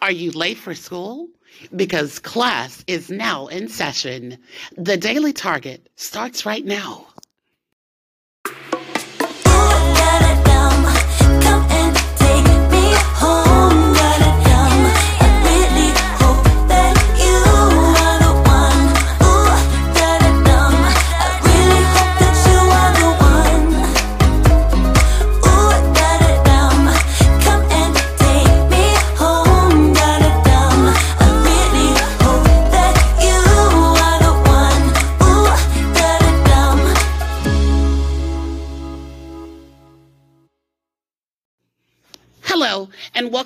Are 0.00 0.12
you 0.12 0.30
late 0.30 0.58
for 0.58 0.76
school? 0.76 1.28
Because 1.74 2.20
class 2.20 2.84
is 2.86 3.10
now 3.10 3.48
in 3.48 3.68
session. 3.68 4.38
The 4.76 4.96
Daily 4.96 5.32
Target 5.32 5.88
starts 5.96 6.46
right 6.46 6.64
now. 6.64 7.06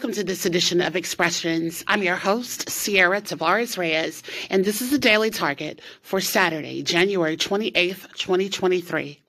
Welcome 0.02 0.16
to 0.16 0.24
this 0.24 0.44
edition 0.44 0.80
of 0.80 0.96
Expressions. 0.96 1.84
I'm 1.86 2.02
your 2.02 2.16
host, 2.16 2.68
Ciara 2.68 3.20
Tavares 3.20 3.78
Reyes, 3.78 4.24
and 4.50 4.64
this 4.64 4.82
is 4.82 4.90
the 4.90 4.98
Daily 4.98 5.30
Target 5.30 5.80
for 6.00 6.20
Saturday, 6.20 6.82
January 6.82 7.36
28th, 7.36 8.12
2023. 8.16 9.20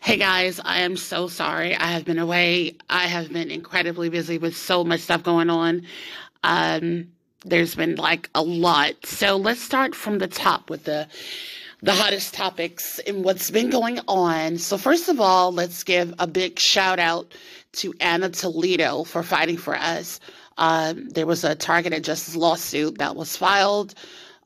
Hey 0.00 0.16
guys, 0.16 0.58
I 0.64 0.78
am 0.78 0.96
so 0.96 1.28
sorry. 1.28 1.76
I 1.76 1.88
have 1.88 2.06
been 2.06 2.18
away. 2.18 2.76
I 2.88 3.06
have 3.06 3.30
been 3.30 3.50
incredibly 3.50 4.08
busy 4.08 4.38
with 4.38 4.56
so 4.56 4.82
much 4.82 5.00
stuff 5.00 5.22
going 5.22 5.50
on. 5.50 5.82
Um, 6.42 7.08
there's 7.44 7.74
been 7.74 7.96
like 7.96 8.30
a 8.34 8.40
lot. 8.40 9.04
So 9.04 9.36
let's 9.36 9.60
start 9.60 9.94
from 9.94 10.16
the 10.20 10.26
top 10.26 10.70
with 10.70 10.84
the 10.84 11.06
the 11.82 11.92
hottest 11.92 12.32
topics 12.32 13.00
and 13.00 13.24
what's 13.24 13.50
been 13.50 13.68
going 13.68 13.98
on. 14.06 14.56
So 14.56 14.78
first 14.78 15.08
of 15.08 15.20
all, 15.20 15.52
let's 15.52 15.82
give 15.82 16.14
a 16.20 16.28
big 16.28 16.58
shout 16.60 17.00
out 17.00 17.32
to 17.74 17.94
Anna 18.00 18.28
Toledo 18.28 19.04
for 19.04 19.22
fighting 19.22 19.56
for 19.56 19.74
us. 19.74 20.20
Um, 20.58 21.08
there 21.08 21.26
was 21.26 21.44
a 21.44 21.54
targeted 21.54 22.04
justice 22.04 22.36
lawsuit 22.36 22.98
that 22.98 23.16
was 23.16 23.36
filed, 23.36 23.94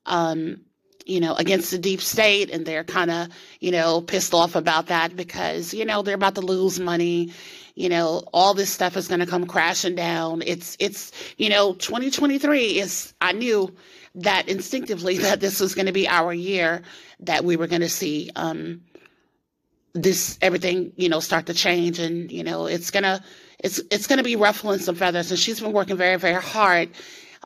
um, 0.07 0.61
you 1.05 1.21
know, 1.21 1.35
against 1.35 1.71
the 1.71 1.79
deep 1.79 2.01
state, 2.01 2.51
and 2.51 2.65
they're 2.65 2.85
kind 2.85 3.11
of, 3.11 3.29
you 3.61 3.71
know, 3.73 4.01
pissed 4.01 4.35
off 4.35 4.55
about 4.55 4.87
that 4.87 5.17
because, 5.17 5.75
you 5.75 5.85
know, 5.85 6.03
they're 6.03 6.15
about 6.15 6.35
to 6.37 6.41
lose 6.41 6.79
money. 6.81 7.33
You 7.75 7.89
know, 7.89 8.23
all 8.33 8.55
this 8.55 8.71
stuff 8.71 8.97
is 8.97 9.07
going 9.09 9.21
to 9.21 9.27
come 9.27 9.47
crashing 9.47 9.95
down. 9.95 10.43
It's, 10.47 10.77
it's, 10.81 11.13
you 11.37 11.49
know, 11.51 11.75
2023 11.75 12.81
is, 12.81 13.13
I 13.21 13.33
knew 13.33 13.75
that 14.17 14.49
instinctively 14.49 15.19
that 15.19 15.41
this 15.41 15.61
was 15.61 15.75
going 15.75 15.87
to 15.87 15.93
be 15.93 16.09
our 16.09 16.33
year 16.33 16.83
that 17.21 17.45
we 17.45 17.57
were 17.57 17.67
going 17.67 17.83
to 17.83 17.89
see, 17.89 18.31
um, 18.37 18.81
this 20.03 20.39
everything 20.43 20.93
you 20.97 21.09
know 21.09 21.21
start 21.21 21.47
to 21.47 21.55
change 21.55 21.99
and 21.99 22.31
you 22.31 22.45
know 22.45 22.67
it's 22.67 22.91
gonna 22.91 23.23
it's 23.59 23.81
it's 23.91 24.07
gonna 24.07 24.23
be 24.23 24.37
ruffling 24.37 24.79
some 24.79 24.95
feathers 24.95 25.31
and 25.31 25.41
she's 25.41 25.61
been 25.61 25.73
working 25.73 25.97
very 25.97 26.17
very 26.17 26.41
hard 26.43 26.91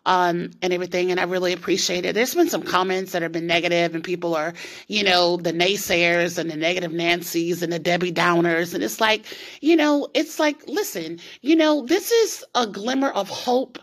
um 0.06 0.50
and 0.62 0.72
everything 0.72 1.10
and 1.10 1.20
I 1.20 1.24
really 1.24 1.52
appreciate 1.52 2.04
it. 2.06 2.14
There's 2.14 2.34
been 2.34 2.48
some 2.48 2.62
comments 2.62 3.12
that 3.12 3.22
have 3.22 3.32
been 3.32 3.46
negative 3.46 3.94
and 3.94 4.02
people 4.02 4.34
are, 4.34 4.54
you 4.88 5.04
know, 5.04 5.36
the 5.36 5.52
naysayers 5.52 6.38
and 6.38 6.50
the 6.50 6.56
negative 6.56 6.92
Nancy's 6.92 7.62
and 7.62 7.72
the 7.72 7.78
Debbie 7.78 8.12
Downers 8.12 8.74
and 8.74 8.82
it's 8.82 9.00
like, 9.00 9.26
you 9.60 9.76
know, 9.76 10.08
it's 10.14 10.38
like 10.38 10.66
listen, 10.66 11.20
you 11.42 11.54
know, 11.56 11.84
this 11.84 12.10
is 12.10 12.44
a 12.54 12.66
glimmer 12.66 13.10
of 13.10 13.28
hope 13.28 13.78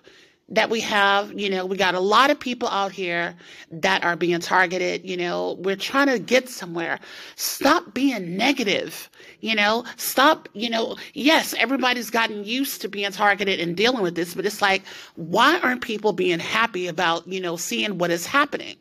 that 0.49 0.69
we 0.69 0.79
have. 0.81 1.37
You 1.37 1.49
know, 1.49 1.65
we 1.65 1.77
got 1.77 1.95
a 1.95 1.99
lot 1.99 2.29
of 2.29 2.39
people 2.39 2.67
out 2.69 2.91
here 2.91 3.35
that 3.71 4.03
are 4.03 4.15
being 4.15 4.39
targeted. 4.39 5.03
You 5.03 5.17
know, 5.17 5.57
we're 5.59 5.75
trying 5.75 6.07
to 6.07 6.19
get 6.19 6.49
somewhere. 6.49 6.99
Stop 7.35 7.93
being 7.93 8.37
negative. 8.37 9.09
You 9.39 9.53
know, 9.53 9.83
stop, 9.97 10.49
you 10.53 10.67
know, 10.67 10.97
yes, 11.13 11.53
everybody's 11.59 12.09
gotten 12.09 12.43
used 12.43 12.81
to 12.81 12.89
being 12.89 13.11
targeted 13.11 13.59
and 13.59 13.77
dealing 13.77 14.01
with 14.01 14.15
this, 14.15 14.33
but 14.33 14.47
it's 14.47 14.63
like, 14.63 14.81
why 15.15 15.59
aren't 15.59 15.81
people 15.81 16.11
being 16.11 16.39
happy 16.39 16.87
about, 16.87 17.27
you 17.27 17.39
know, 17.39 17.55
seeing 17.55 17.99
what 17.99 18.09
is 18.09 18.25
happening? 18.25 18.75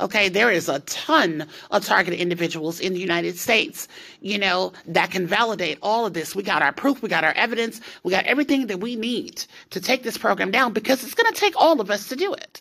Okay, 0.00 0.28
there 0.28 0.50
is 0.50 0.68
a 0.68 0.80
ton 0.80 1.46
of 1.70 1.84
targeted 1.84 2.18
individuals 2.18 2.80
in 2.80 2.92
the 2.92 2.98
United 2.98 3.38
States, 3.38 3.86
you 4.20 4.36
know, 4.36 4.72
that 4.86 5.12
can 5.12 5.28
validate 5.28 5.78
all 5.80 6.06
of 6.06 6.12
this. 6.12 6.34
We 6.34 6.42
got 6.42 6.62
our 6.62 6.72
proof, 6.72 7.02
we 7.02 7.08
got 7.08 7.22
our 7.22 7.34
evidence, 7.34 7.80
we 8.02 8.10
got 8.10 8.24
everything 8.24 8.66
that 8.66 8.80
we 8.80 8.96
need 8.96 9.44
to 9.70 9.80
take 9.80 10.02
this 10.02 10.18
program 10.18 10.50
down 10.50 10.72
because 10.72 11.04
it's 11.04 11.14
going 11.14 11.32
to 11.32 11.38
take 11.38 11.54
all 11.56 11.80
of 11.80 11.88
us 11.88 12.08
to 12.08 12.16
do 12.16 12.34
it. 12.34 12.60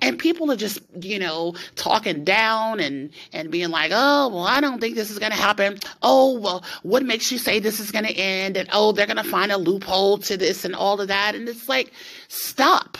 And 0.00 0.18
people 0.18 0.50
are 0.50 0.56
just, 0.56 0.80
you 1.00 1.18
know, 1.18 1.54
talking 1.74 2.24
down 2.24 2.80
and, 2.80 3.10
and 3.32 3.50
being 3.50 3.70
like, 3.70 3.90
oh, 3.94 4.28
well, 4.28 4.44
I 4.44 4.60
don't 4.60 4.80
think 4.80 4.94
this 4.94 5.10
is 5.10 5.18
going 5.18 5.32
to 5.32 5.38
happen. 5.38 5.78
Oh, 6.02 6.38
well, 6.38 6.64
what 6.82 7.02
makes 7.02 7.30
you 7.32 7.38
say 7.38 7.58
this 7.58 7.80
is 7.80 7.90
going 7.90 8.04
to 8.04 8.14
end? 8.14 8.56
And 8.56 8.68
oh, 8.72 8.92
they're 8.92 9.06
going 9.06 9.16
to 9.16 9.24
find 9.24 9.52
a 9.52 9.58
loophole 9.58 10.18
to 10.18 10.36
this 10.36 10.64
and 10.64 10.74
all 10.74 11.00
of 11.00 11.08
that. 11.08 11.34
And 11.34 11.48
it's 11.48 11.68
like, 11.68 11.92
stop. 12.28 12.98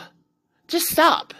Just 0.68 0.88
stop. 0.88 1.34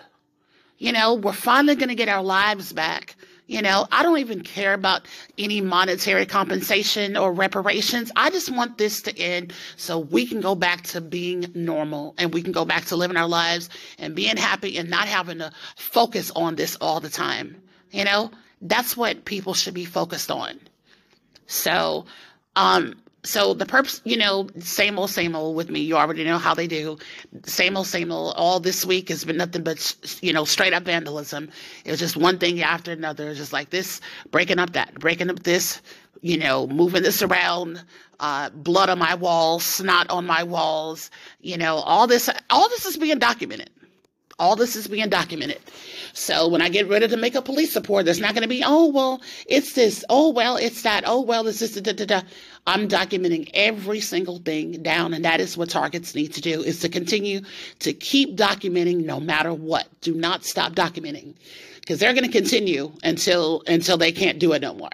You 0.79 0.93
know, 0.93 1.15
we're 1.15 1.33
finally 1.33 1.75
going 1.75 1.89
to 1.89 1.95
get 1.95 2.09
our 2.09 2.23
lives 2.23 2.73
back. 2.73 3.17
You 3.49 3.63
know, 3.63 3.87
I 3.93 4.03
don't 4.03 4.19
even 4.19 4.41
care 4.43 4.75
about 4.75 5.07
any 5.39 5.61
monetary 5.61 6.27
compensation 6.27 7.17
or 7.17 7.33
reparations. 7.33 8.11
I 8.17 8.31
just 8.31 8.51
want 8.51 8.77
this 8.77 9.03
to 9.03 9.17
end 9.17 9.53
so 9.77 10.01
we 10.01 10.27
can 10.27 10.41
go 10.41 10.57
back 10.57 10.83
to 10.89 11.01
being 11.01 11.53
normal 11.55 12.15
and 12.19 12.35
we 12.35 12.43
can 12.43 12.51
go 12.51 12.65
back 12.65 12.87
to 12.87 12.97
living 12.97 13.17
our 13.17 13.29
lives 13.29 13.69
and 13.99 14.17
being 14.17 14.37
happy 14.37 14.77
and 14.79 14.91
not 14.91 15.07
having 15.07 15.39
to 15.39 15.53
focus 15.77 16.33
on 16.35 16.57
this 16.57 16.75
all 16.81 16.99
the 16.99 17.09
time. 17.09 17.63
You 17.93 18.05
know, 18.05 18.33
that's 18.63 18.97
what 18.97 19.25
people 19.25 19.55
should 19.55 19.75
be 19.75 19.85
focused 19.85 20.31
on. 20.31 20.59
So, 21.47 22.07
um, 22.57 22.95
so 23.27 23.55
the 23.55 23.67
purpose, 23.67 24.01
you 24.05 24.17
know, 24.17 24.49
same 24.61 24.99
old, 24.99 25.11
same 25.11 25.35
old 25.35 25.57
with 25.57 25.69
me. 25.69 25.81
You 25.81 25.97
already 25.97 26.23
know 26.25 26.39
how 26.39 26.55
they 26.55 26.67
do. 26.67 26.97
Same 27.45 27.77
old, 27.77 27.87
same 27.87 28.13
old. 28.13 28.35
All 28.37 28.61
this 28.61 28.85
week 28.85 29.09
has 29.09 29.25
been 29.25 29.37
nothing 29.37 29.65
but, 29.65 29.97
you 30.23 30.33
know, 30.33 30.45
straight 30.45 30.73
up 30.73 30.85
vandalism. 30.85 31.51
It 31.85 31.91
was 31.91 31.99
just 31.99 32.17
one 32.17 32.39
thing 32.39 32.63
after 32.63 32.93
another. 32.93 33.35
Just 33.35 33.53
like 33.53 33.71
this, 33.71 34.01
breaking 34.31 34.59
up 34.59 34.75
that, 34.75 34.95
breaking 34.95 35.29
up 35.29 35.43
this, 35.43 35.83
you 36.23 36.39
know, 36.39 36.69
moving 36.69 37.03
this 37.03 37.21
around, 37.21 37.83
uh, 38.21 38.51
blood 38.51 38.89
on 38.91 38.99
my 38.99 39.15
walls, 39.15 39.65
snot 39.65 40.09
on 40.09 40.25
my 40.25 40.45
walls. 40.45 41.11
You 41.41 41.57
know, 41.57 41.77
all 41.77 42.07
this, 42.07 42.31
all 42.51 42.69
this 42.69 42.87
is 42.87 42.97
being 42.97 43.19
documented. 43.19 43.71
All 44.39 44.55
this 44.55 44.77
is 44.77 44.87
being 44.87 45.09
documented. 45.09 45.61
So 46.13 46.47
when 46.49 46.61
I 46.61 46.69
get 46.69 46.89
ready 46.89 47.09
to 47.09 47.17
make 47.17 47.35
a 47.35 47.41
police 47.43 47.75
report, 47.75 48.05
there's 48.05 48.21
not 48.21 48.35
going 48.35 48.43
to 48.43 48.49
be, 48.49 48.63
oh, 48.65 48.87
well, 48.87 49.23
it's 49.47 49.73
this. 49.73 50.05
Oh, 50.11 50.31
well, 50.31 50.57
it's 50.57 50.83
that. 50.83 51.05
Oh, 51.07 51.23
well, 51.23 51.47
it's 51.47 51.61
this. 51.61 51.73
Da, 51.81 51.93
da, 51.93 52.05
da. 52.05 52.21
I'm 52.67 52.87
documenting 52.87 53.51
every 53.55 54.01
single 54.01 54.39
thing 54.39 54.83
down, 54.83 55.15
and 55.15 55.25
that 55.25 55.41
is 55.41 55.57
what 55.57 55.71
targets 55.71 56.15
need 56.15 56.35
to 56.35 56.43
do 56.43 56.63
is 56.63 56.81
to 56.81 56.89
continue 56.91 57.41
to 57.79 57.93
keep 57.95 58.37
documenting 58.37 59.05
no 59.07 59.21
matter 59.21 59.55
what. 59.55 59.89
Do 60.03 60.15
not 60.15 60.45
stop 60.45 60.73
documenting 60.73 61.35
because 61.81 62.01
they're 62.01 62.13
going 62.13 62.25
to 62.25 62.33
continue 62.33 62.93
until 63.05 63.63
until 63.69 63.97
they 63.97 64.11
can't 64.13 64.39
do 64.41 64.53
it 64.53 64.61
no 64.63 64.75
more. 64.75 64.91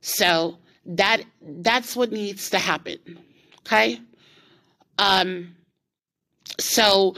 So 0.00 0.58
that 0.84 1.22
that's 1.40 1.94
what 1.94 2.10
needs 2.10 2.50
to 2.50 2.58
happen. 2.58 2.98
Okay? 3.60 4.00
Um 4.98 5.54
so 6.58 7.14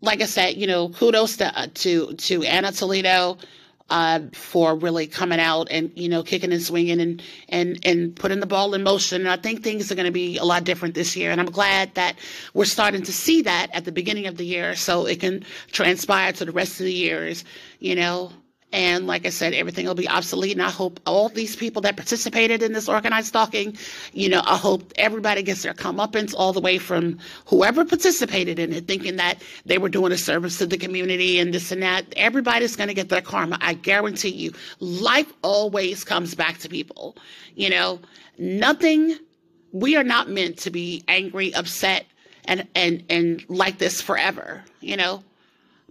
like 0.00 0.20
I 0.22 0.26
said, 0.26 0.56
you 0.56 0.66
know, 0.66 0.88
kudos 0.88 1.36
to 1.38 1.58
uh, 1.58 1.66
to 1.74 2.14
to 2.14 2.42
Anna 2.44 2.72
Toledo 2.72 3.38
uh, 3.90 4.20
for 4.32 4.76
really 4.76 5.06
coming 5.06 5.40
out 5.40 5.68
and 5.70 5.90
you 5.94 6.08
know 6.08 6.22
kicking 6.22 6.52
and 6.52 6.62
swinging 6.62 7.00
and 7.00 7.22
and 7.48 7.78
and 7.84 8.14
putting 8.16 8.40
the 8.40 8.46
ball 8.46 8.74
in 8.74 8.82
motion. 8.82 9.20
And 9.22 9.30
I 9.30 9.36
think 9.36 9.62
things 9.62 9.90
are 9.90 9.94
going 9.94 10.06
to 10.06 10.12
be 10.12 10.38
a 10.38 10.44
lot 10.44 10.64
different 10.64 10.94
this 10.94 11.16
year. 11.16 11.30
And 11.30 11.40
I'm 11.40 11.50
glad 11.50 11.94
that 11.96 12.16
we're 12.54 12.64
starting 12.64 13.02
to 13.02 13.12
see 13.12 13.42
that 13.42 13.68
at 13.72 13.84
the 13.84 13.92
beginning 13.92 14.26
of 14.26 14.36
the 14.36 14.46
year, 14.46 14.74
so 14.76 15.06
it 15.06 15.20
can 15.20 15.44
transpire 15.72 16.32
to 16.34 16.44
the 16.44 16.52
rest 16.52 16.80
of 16.80 16.86
the 16.86 16.92
years. 16.92 17.44
You 17.80 17.96
know, 17.96 18.32
and 18.72 19.06
like 19.06 19.26
I 19.26 19.30
said, 19.30 19.52
everything 19.52 19.86
will 19.86 19.94
be 19.94 20.08
obsolete. 20.08 20.52
And 20.52 20.62
I 20.62 20.70
hope 20.70 21.00
all 21.04 21.28
these 21.28 21.56
people 21.56 21.82
that 21.82 21.96
participated 21.96 22.62
in 22.62 22.72
this 22.72 22.88
organized 22.88 23.28
stalking, 23.28 23.76
you 24.12 24.28
know, 24.28 24.42
I 24.44 24.56
hope 24.56 24.92
everybody 24.96 25.42
gets 25.42 25.62
their 25.62 25.74
comeuppance 25.74 26.34
all 26.36 26.52
the 26.52 26.60
way 26.60 26.78
from 26.78 27.18
whoever 27.46 27.84
participated 27.84 28.60
in 28.60 28.72
it, 28.72 28.86
thinking 28.86 29.16
that 29.16 29.42
they 29.66 29.78
were 29.78 29.88
doing 29.88 30.12
a 30.12 30.16
service 30.16 30.58
to 30.58 30.66
the 30.66 30.78
community 30.78 31.38
and 31.40 31.52
this 31.52 31.72
and 31.72 31.82
that. 31.82 32.04
Everybody's 32.16 32.76
going 32.76 32.88
to 32.88 32.94
get 32.94 33.08
their 33.08 33.20
karma. 33.20 33.58
I 33.60 33.74
guarantee 33.74 34.28
you. 34.28 34.52
Life 34.78 35.32
always 35.42 36.04
comes 36.04 36.36
back 36.36 36.58
to 36.58 36.68
people. 36.68 37.16
You 37.56 37.70
know, 37.70 38.00
nothing, 38.38 39.16
we 39.72 39.96
are 39.96 40.04
not 40.04 40.30
meant 40.30 40.58
to 40.58 40.70
be 40.70 41.02
angry, 41.08 41.52
upset, 41.54 42.06
and, 42.44 42.68
and, 42.76 43.02
and 43.10 43.44
like 43.48 43.78
this 43.78 44.00
forever, 44.00 44.62
you 44.80 44.96
know, 44.96 45.24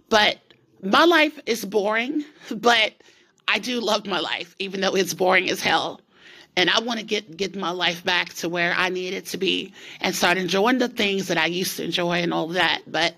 but 0.08 0.38
my 0.82 1.04
life 1.04 1.38
is 1.46 1.64
boring, 1.64 2.24
but 2.50 2.92
I 3.48 3.58
do 3.58 3.80
love 3.80 4.06
my 4.06 4.20
life, 4.20 4.54
even 4.58 4.80
though 4.80 4.94
it's 4.94 5.14
boring 5.14 5.50
as 5.50 5.60
hell. 5.60 6.00
And 6.56 6.68
I 6.68 6.80
want 6.80 6.98
to 7.00 7.06
get 7.06 7.36
get 7.36 7.56
my 7.56 7.70
life 7.70 8.04
back 8.04 8.34
to 8.34 8.48
where 8.48 8.74
I 8.76 8.88
need 8.88 9.14
it 9.14 9.26
to 9.26 9.38
be 9.38 9.72
and 10.00 10.14
start 10.14 10.36
enjoying 10.36 10.78
the 10.78 10.88
things 10.88 11.28
that 11.28 11.38
I 11.38 11.46
used 11.46 11.76
to 11.76 11.84
enjoy 11.84 12.22
and 12.22 12.34
all 12.34 12.48
that. 12.48 12.82
But 12.86 13.14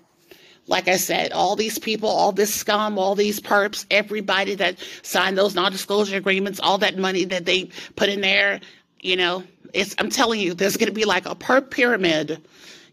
like 0.67 0.87
I 0.87 0.97
said, 0.97 1.31
all 1.33 1.55
these 1.55 1.77
people, 1.79 2.09
all 2.09 2.31
this 2.31 2.53
scum, 2.53 2.97
all 2.97 3.15
these 3.15 3.39
perps, 3.39 3.85
everybody 3.91 4.55
that 4.55 4.77
signed 5.01 5.37
those 5.37 5.55
non-disclosure 5.55 6.15
agreements, 6.15 6.59
all 6.59 6.77
that 6.77 6.97
money 6.97 7.25
that 7.25 7.45
they 7.45 7.69
put 7.95 8.09
in 8.09 8.21
there, 8.21 8.61
you 9.01 9.17
know, 9.17 9.43
it's 9.73 9.95
I'm 9.97 10.09
telling 10.09 10.39
you, 10.39 10.53
there's 10.53 10.77
going 10.77 10.87
to 10.89 10.93
be 10.93 11.05
like 11.05 11.25
a 11.25 11.35
perp 11.35 11.69
pyramid, 11.69 12.41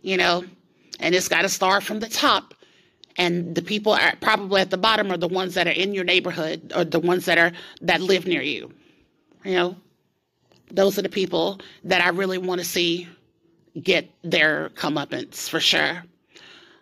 you 0.02 0.16
know, 0.16 0.44
and 0.99 1.14
it's 1.14 1.28
got 1.28 1.43
to 1.43 1.49
start 1.49 1.82
from 1.82 2.00
the 2.00 2.08
top. 2.08 2.55
And 3.16 3.54
the 3.54 3.62
people 3.62 3.92
are 3.92 4.14
probably 4.20 4.60
at 4.60 4.70
the 4.70 4.78
bottom 4.78 5.10
are 5.10 5.16
the 5.16 5.28
ones 5.28 5.54
that 5.54 5.66
are 5.66 5.72
in 5.72 5.94
your 5.94 6.04
neighborhood 6.04 6.72
or 6.74 6.84
the 6.84 7.00
ones 7.00 7.26
that 7.26 7.38
are 7.38 7.52
that 7.82 8.00
live 8.00 8.26
near 8.26 8.42
you. 8.42 8.72
You 9.44 9.52
know, 9.54 9.76
those 10.70 10.98
are 10.98 11.02
the 11.02 11.08
people 11.08 11.60
that 11.84 12.00
I 12.02 12.10
really 12.10 12.38
want 12.38 12.60
to 12.60 12.64
see 12.66 13.08
get 13.80 14.08
their 14.22 14.70
comeuppance 14.70 15.48
for 15.48 15.60
sure. 15.60 16.04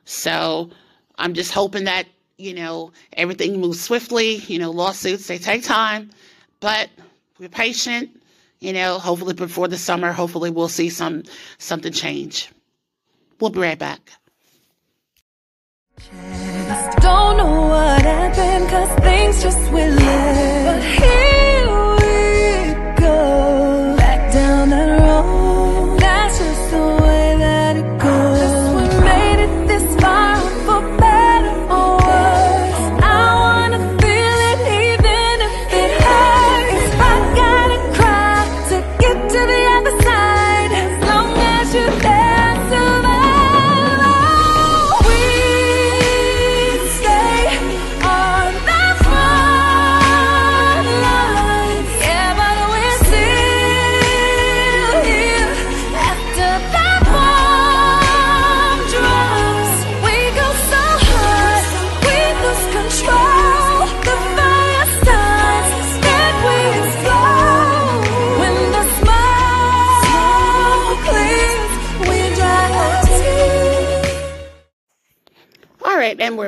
So 0.04 0.70
I'm 1.18 1.34
just 1.34 1.52
hoping 1.52 1.84
that, 1.84 2.06
you 2.36 2.54
know, 2.54 2.92
everything 3.14 3.60
moves 3.60 3.80
swiftly. 3.80 4.36
You 4.36 4.58
know, 4.58 4.70
lawsuits, 4.70 5.26
they 5.26 5.38
take 5.38 5.62
time, 5.62 6.10
but 6.60 6.88
we're 7.38 7.48
patient. 7.48 8.10
You 8.60 8.72
know, 8.72 8.98
hopefully 8.98 9.34
before 9.34 9.68
the 9.68 9.78
summer, 9.78 10.12
hopefully 10.12 10.50
we'll 10.50 10.68
see 10.68 10.88
some 10.90 11.22
something 11.58 11.92
change. 11.92 12.50
We'll 13.40 13.50
be 13.50 13.60
right 13.60 13.78
back. 13.78 14.10
I 16.00 16.94
don't 17.00 17.36
know 17.38 17.68
what 17.68 18.02
happened, 18.02 18.68
cause 18.70 18.88
things 19.00 19.42
just 19.42 19.72
will 19.72 19.96
But 19.96 21.37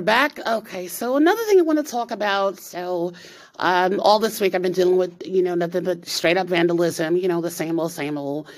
we're 0.00 0.04
back. 0.04 0.40
Okay, 0.46 0.88
so 0.88 1.16
another 1.16 1.42
thing 1.42 1.58
I 1.58 1.62
want 1.62 1.78
to 1.78 1.84
talk 1.84 2.10
about. 2.10 2.58
So, 2.58 3.12
um, 3.58 4.00
all 4.00 4.18
this 4.18 4.40
week 4.40 4.54
I've 4.54 4.62
been 4.62 4.72
dealing 4.72 4.96
with, 4.96 5.12
you 5.26 5.42
know, 5.42 5.54
nothing 5.54 5.84
but 5.84 6.06
straight 6.06 6.38
up 6.38 6.46
vandalism, 6.46 7.18
you 7.18 7.28
know, 7.28 7.42
the 7.42 7.50
same 7.50 7.78
old, 7.78 7.92
same 7.92 8.16
old, 8.16 8.50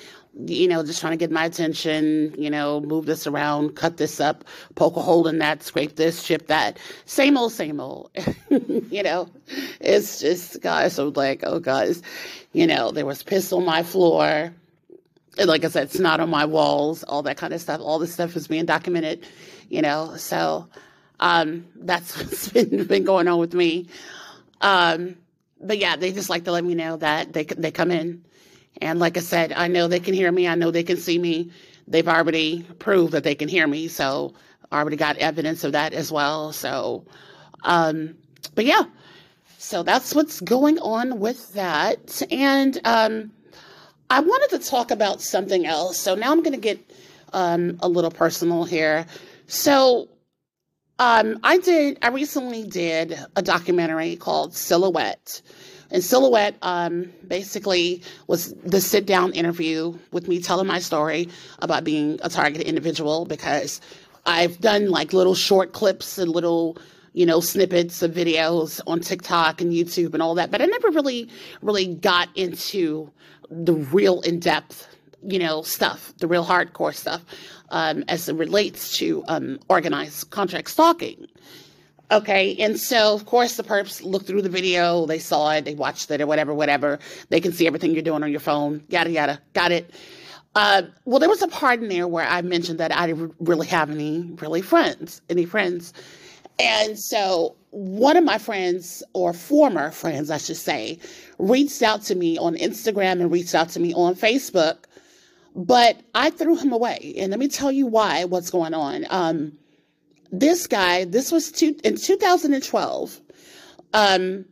you 0.46 0.68
know, 0.68 0.84
just 0.84 1.00
trying 1.00 1.14
to 1.14 1.16
get 1.16 1.32
my 1.32 1.46
attention, 1.46 2.32
you 2.38 2.48
know, 2.48 2.80
move 2.80 3.06
this 3.06 3.26
around, 3.26 3.74
cut 3.74 3.96
this 3.96 4.20
up, 4.20 4.44
poke 4.76 4.94
a 4.94 5.02
hole 5.02 5.26
in 5.26 5.38
that, 5.38 5.64
scrape 5.64 5.96
this, 5.96 6.22
chip 6.22 6.46
that. 6.46 6.78
Same 7.06 7.36
old, 7.36 7.50
same 7.50 7.80
old. 7.80 8.12
you 8.48 9.02
know, 9.02 9.28
it's 9.80 10.20
just, 10.20 10.60
guys, 10.60 10.96
I'm 10.96 11.12
like, 11.14 11.40
oh, 11.42 11.58
guys, 11.58 12.02
you 12.52 12.68
know, 12.68 12.92
there 12.92 13.04
was 13.04 13.24
piss 13.24 13.52
on 13.52 13.64
my 13.64 13.82
floor. 13.82 14.54
And 15.38 15.48
like 15.48 15.64
I 15.64 15.68
said, 15.70 15.84
it's 15.88 15.98
not 15.98 16.20
on 16.20 16.30
my 16.30 16.44
walls, 16.44 17.02
all 17.02 17.24
that 17.24 17.36
kind 17.36 17.52
of 17.52 17.60
stuff. 17.60 17.80
All 17.80 17.98
this 17.98 18.12
stuff 18.12 18.36
is 18.36 18.46
being 18.46 18.64
documented, 18.66 19.26
you 19.70 19.82
know. 19.82 20.14
So 20.16 20.68
um, 21.20 21.66
that's 21.76 22.16
what's 22.18 22.48
been 22.48 22.84
been 22.84 23.04
going 23.04 23.28
on 23.28 23.38
with 23.38 23.54
me. 23.54 23.88
Um, 24.60 25.16
but 25.60 25.78
yeah, 25.78 25.96
they 25.96 26.12
just 26.12 26.30
like 26.30 26.44
to 26.44 26.52
let 26.52 26.64
me 26.64 26.74
know 26.74 26.96
that 26.96 27.32
they 27.32 27.44
they 27.44 27.70
come 27.70 27.90
in, 27.90 28.24
and 28.80 28.98
like 28.98 29.16
I 29.16 29.20
said, 29.20 29.52
I 29.52 29.68
know 29.68 29.88
they 29.88 30.00
can 30.00 30.14
hear 30.14 30.30
me. 30.30 30.48
I 30.48 30.54
know 30.54 30.70
they 30.70 30.82
can 30.82 30.96
see 30.96 31.18
me. 31.18 31.50
They've 31.88 32.08
already 32.08 32.62
proved 32.78 33.12
that 33.12 33.24
they 33.24 33.34
can 33.34 33.48
hear 33.48 33.66
me, 33.66 33.88
so 33.88 34.34
I 34.70 34.80
already 34.80 34.96
got 34.96 35.16
evidence 35.18 35.64
of 35.64 35.72
that 35.72 35.92
as 35.92 36.10
well. 36.10 36.52
So, 36.52 37.04
um, 37.64 38.16
but 38.54 38.64
yeah, 38.64 38.84
so 39.58 39.82
that's 39.82 40.14
what's 40.14 40.40
going 40.40 40.78
on 40.78 41.18
with 41.20 41.52
that, 41.54 42.22
and 42.30 42.80
um, 42.84 43.32
I 44.10 44.20
wanted 44.20 44.50
to 44.50 44.68
talk 44.68 44.90
about 44.90 45.22
something 45.22 45.64
else. 45.64 45.98
So 45.98 46.14
now 46.14 46.32
I'm 46.32 46.42
going 46.42 46.52
to 46.52 46.60
get 46.60 46.78
um, 47.32 47.78
a 47.80 47.88
little 47.88 48.10
personal 48.10 48.64
here. 48.64 49.06
So 49.46 50.08
um, 50.98 51.38
I 51.42 51.58
did, 51.58 51.98
I 52.02 52.08
recently 52.08 52.64
did 52.64 53.18
a 53.36 53.42
documentary 53.42 54.16
called 54.16 54.54
Silhouette. 54.54 55.42
And 55.90 56.02
Silhouette 56.02 56.56
um, 56.62 57.12
basically 57.26 58.02
was 58.26 58.54
the 58.54 58.80
sit 58.80 59.04
down 59.04 59.32
interview 59.32 59.98
with 60.10 60.26
me 60.26 60.40
telling 60.40 60.66
my 60.66 60.78
story 60.78 61.28
about 61.58 61.84
being 61.84 62.18
a 62.22 62.30
targeted 62.30 62.66
individual 62.66 63.26
because 63.26 63.80
I've 64.24 64.58
done 64.60 64.90
like 64.90 65.12
little 65.12 65.34
short 65.34 65.72
clips 65.72 66.16
and 66.16 66.30
little 66.30 66.78
you 67.12 67.26
know, 67.26 67.40
snippets 67.40 68.02
of 68.02 68.12
videos 68.12 68.80
on 68.86 69.00
TikTok 69.00 69.60
and 69.60 69.72
YouTube 69.72 70.14
and 70.14 70.22
all 70.22 70.34
that, 70.36 70.50
but 70.50 70.62
I 70.62 70.66
never 70.66 70.88
really, 70.90 71.28
really 71.60 71.94
got 71.94 72.28
into 72.34 73.10
the 73.50 73.74
real 73.74 74.22
in 74.22 74.40
depth, 74.40 74.88
you 75.26 75.38
know, 75.38 75.62
stuff, 75.62 76.12
the 76.18 76.26
real 76.26 76.44
hardcore 76.44 76.94
stuff, 76.94 77.24
um, 77.70 78.04
as 78.08 78.28
it 78.28 78.36
relates 78.36 78.96
to 78.98 79.24
um, 79.28 79.58
organized 79.68 80.30
contract 80.30 80.70
stalking. 80.70 81.26
Okay, 82.10 82.56
and 82.58 82.78
so 82.78 83.14
of 83.14 83.24
course 83.24 83.56
the 83.56 83.62
perps 83.62 84.04
looked 84.04 84.26
through 84.26 84.42
the 84.42 84.50
video, 84.50 85.06
they 85.06 85.18
saw 85.18 85.50
it, 85.52 85.64
they 85.64 85.74
watched 85.74 86.10
it, 86.10 86.20
or 86.20 86.26
whatever, 86.26 86.52
whatever. 86.52 86.98
They 87.30 87.40
can 87.40 87.52
see 87.52 87.66
everything 87.66 87.94
you're 87.94 88.02
doing 88.02 88.22
on 88.22 88.30
your 88.30 88.40
phone, 88.40 88.84
yada 88.88 89.10
yada. 89.10 89.40
Got 89.54 89.72
it. 89.72 89.90
Uh, 90.54 90.82
well, 91.06 91.18
there 91.18 91.30
was 91.30 91.40
a 91.40 91.48
part 91.48 91.80
in 91.80 91.88
there 91.88 92.06
where 92.06 92.26
I 92.26 92.42
mentioned 92.42 92.78
that 92.80 92.94
I 92.94 93.06
didn't 93.06 93.34
really 93.40 93.66
have 93.68 93.90
any 93.90 94.30
really 94.36 94.60
friends, 94.60 95.22
any 95.30 95.46
friends. 95.46 95.94
And 96.58 96.98
so 96.98 97.56
one 97.70 98.18
of 98.18 98.24
my 98.24 98.36
friends, 98.36 99.02
or 99.14 99.32
former 99.32 99.90
friends, 99.90 100.30
I 100.30 100.36
should 100.36 100.58
say, 100.58 100.98
reached 101.38 101.82
out 101.82 102.02
to 102.02 102.14
me 102.14 102.36
on 102.36 102.56
Instagram 102.56 103.12
and 103.12 103.32
reached 103.32 103.54
out 103.54 103.70
to 103.70 103.80
me 103.80 103.94
on 103.94 104.14
Facebook, 104.14 104.84
but 105.54 106.00
I 106.14 106.30
threw 106.30 106.56
him 106.56 106.72
away. 106.72 107.14
And 107.18 107.30
let 107.30 107.38
me 107.38 107.48
tell 107.48 107.70
you 107.70 107.86
why, 107.86 108.24
what's 108.24 108.50
going 108.50 108.74
on. 108.74 109.06
Um, 109.10 109.52
this 110.30 110.66
guy, 110.66 111.04
this 111.04 111.30
was 111.30 111.52
two, 111.52 111.76
in 111.84 111.96
2012. 111.96 113.20
Um, 113.92 114.44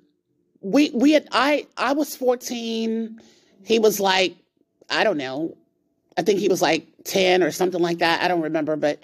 we, 0.61 0.91
we 0.93 1.13
had, 1.13 1.27
I, 1.33 1.67
I 1.77 1.95
was 1.95 2.15
14. 2.17 3.19
He 3.65 3.79
was 3.79 3.99
like, 3.99 4.37
I 4.91 5.05
don't 5.05 5.17
know. 5.17 5.57
I 6.19 6.23
think 6.23 6.41
he 6.41 6.49
was 6.49 6.61
like 6.61 6.87
10 7.05 7.43
or 7.43 7.51
something 7.51 7.81
like 7.81 7.99
that. 7.99 8.23
I 8.23 8.29
don't 8.29 8.43
remember, 8.43 8.77
but, 8.77 9.03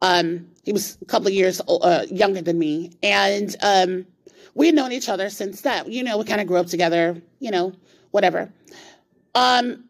um, 0.00 0.48
he 0.64 0.72
was 0.72 0.96
a 1.02 1.04
couple 1.04 1.28
of 1.28 1.34
years 1.34 1.60
uh, 1.68 2.06
younger 2.10 2.40
than 2.40 2.58
me. 2.58 2.92
And, 3.02 3.54
um, 3.60 4.06
we 4.54 4.66
had 4.66 4.74
known 4.74 4.90
each 4.90 5.10
other 5.10 5.28
since 5.28 5.60
that, 5.62 5.86
you 5.92 6.02
know, 6.02 6.16
we 6.16 6.24
kind 6.24 6.40
of 6.40 6.46
grew 6.46 6.56
up 6.56 6.66
together, 6.66 7.20
you 7.40 7.50
know, 7.50 7.74
whatever. 8.10 8.50
Um, 9.34 9.85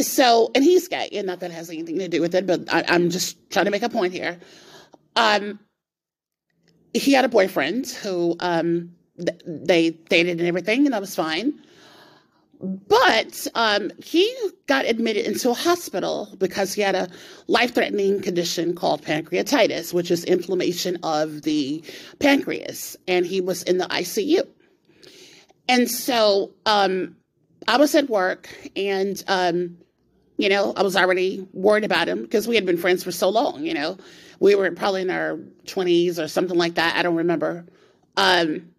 so, 0.00 0.50
and 0.54 0.64
he's 0.64 0.88
gay, 0.88 1.08
and 1.12 1.26
not 1.26 1.40
that 1.40 1.50
has 1.50 1.68
anything 1.68 1.98
to 1.98 2.08
do 2.08 2.20
with 2.20 2.34
it, 2.34 2.46
but 2.46 2.72
I, 2.72 2.84
I'm 2.88 3.10
just 3.10 3.50
trying 3.50 3.66
to 3.66 3.70
make 3.70 3.82
a 3.82 3.88
point 3.88 4.12
here. 4.12 4.38
Um, 5.16 5.58
he 6.94 7.12
had 7.12 7.24
a 7.24 7.28
boyfriend 7.28 7.88
who 7.88 8.36
um, 8.40 8.94
th- 9.18 9.40
they 9.46 9.90
dated 9.90 10.38
and 10.38 10.48
everything, 10.48 10.86
and 10.86 10.94
that 10.94 11.00
was 11.00 11.14
fine. 11.14 11.54
But 12.62 13.48
um, 13.56 13.90
he 14.02 14.32
got 14.66 14.84
admitted 14.84 15.26
into 15.26 15.50
a 15.50 15.54
hospital 15.54 16.28
because 16.38 16.72
he 16.72 16.80
had 16.80 16.94
a 16.94 17.08
life 17.48 17.74
threatening 17.74 18.22
condition 18.22 18.74
called 18.74 19.02
pancreatitis, 19.02 19.92
which 19.92 20.12
is 20.12 20.24
inflammation 20.24 20.96
of 21.02 21.42
the 21.42 21.82
pancreas. 22.20 22.96
And 23.08 23.26
he 23.26 23.40
was 23.40 23.64
in 23.64 23.78
the 23.78 23.86
ICU. 23.86 24.46
And 25.68 25.90
so 25.90 26.52
um, 26.64 27.16
I 27.68 27.76
was 27.76 27.94
at 27.94 28.08
work 28.08 28.48
and, 28.76 29.22
um, 29.28 29.76
you 30.36 30.48
know, 30.48 30.72
I 30.76 30.82
was 30.82 30.96
already 30.96 31.46
worried 31.52 31.84
about 31.84 32.08
him 32.08 32.22
because 32.22 32.48
we 32.48 32.54
had 32.54 32.66
been 32.66 32.78
friends 32.78 33.04
for 33.04 33.12
so 33.12 33.28
long, 33.28 33.64
you 33.64 33.74
know. 33.74 33.96
We 34.40 34.54
were 34.54 34.70
probably 34.72 35.02
in 35.02 35.10
our 35.10 35.38
20s 35.66 36.18
or 36.18 36.26
something 36.26 36.58
like 36.58 36.74
that. 36.74 36.96
I 36.96 37.02
don't 37.02 37.16
remember. 37.16 37.64
Um, 38.16 38.72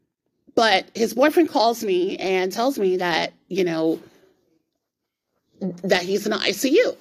but 0.56 0.86
his 0.94 1.14
boyfriend 1.14 1.50
calls 1.50 1.84
me 1.84 2.18
and 2.18 2.52
tells 2.52 2.78
me 2.78 2.98
that, 2.98 3.34
you 3.48 3.64
know, 3.64 4.00
that 5.84 6.04
he's 6.04 6.26
in 6.26 6.32
the 6.32 6.38
ICU. 6.38 6.98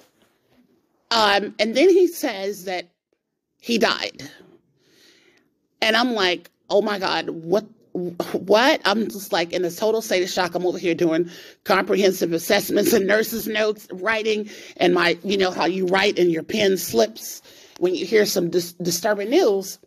Um, 1.11 1.53
and 1.59 1.75
then 1.75 1.89
he 1.89 2.07
says 2.07 2.65
that 2.65 2.87
he 3.59 3.77
died. 3.77 4.23
And 5.81 5.95
I'm 5.95 6.13
like, 6.13 6.49
oh 6.69 6.81
my 6.81 6.97
God, 6.97 7.29
what 7.29 7.65
what? 8.33 8.81
I'm 8.85 9.07
just 9.09 9.31
like 9.31 9.53
in 9.53 9.63
a 9.65 9.71
total 9.71 10.01
state 10.01 10.23
of 10.23 10.29
shock. 10.29 10.55
I'm 10.55 10.65
over 10.65 10.77
here 10.77 10.95
doing 10.95 11.29
comprehensive 11.63 12.33
assessments 12.33 12.93
and 12.93 13.05
nurses' 13.05 13.47
notes, 13.47 13.87
writing, 13.91 14.49
and 14.77 14.93
my, 14.93 15.17
you 15.23 15.37
know, 15.37 15.51
how 15.51 15.65
you 15.65 15.85
write 15.85 16.17
and 16.17 16.31
your 16.31 16.43
pen 16.43 16.77
slips 16.77 17.41
when 17.79 17.95
you 17.95 18.05
hear 18.05 18.25
some 18.25 18.49
dis- 18.49 18.73
disturbing 18.73 19.29
news. 19.29 19.79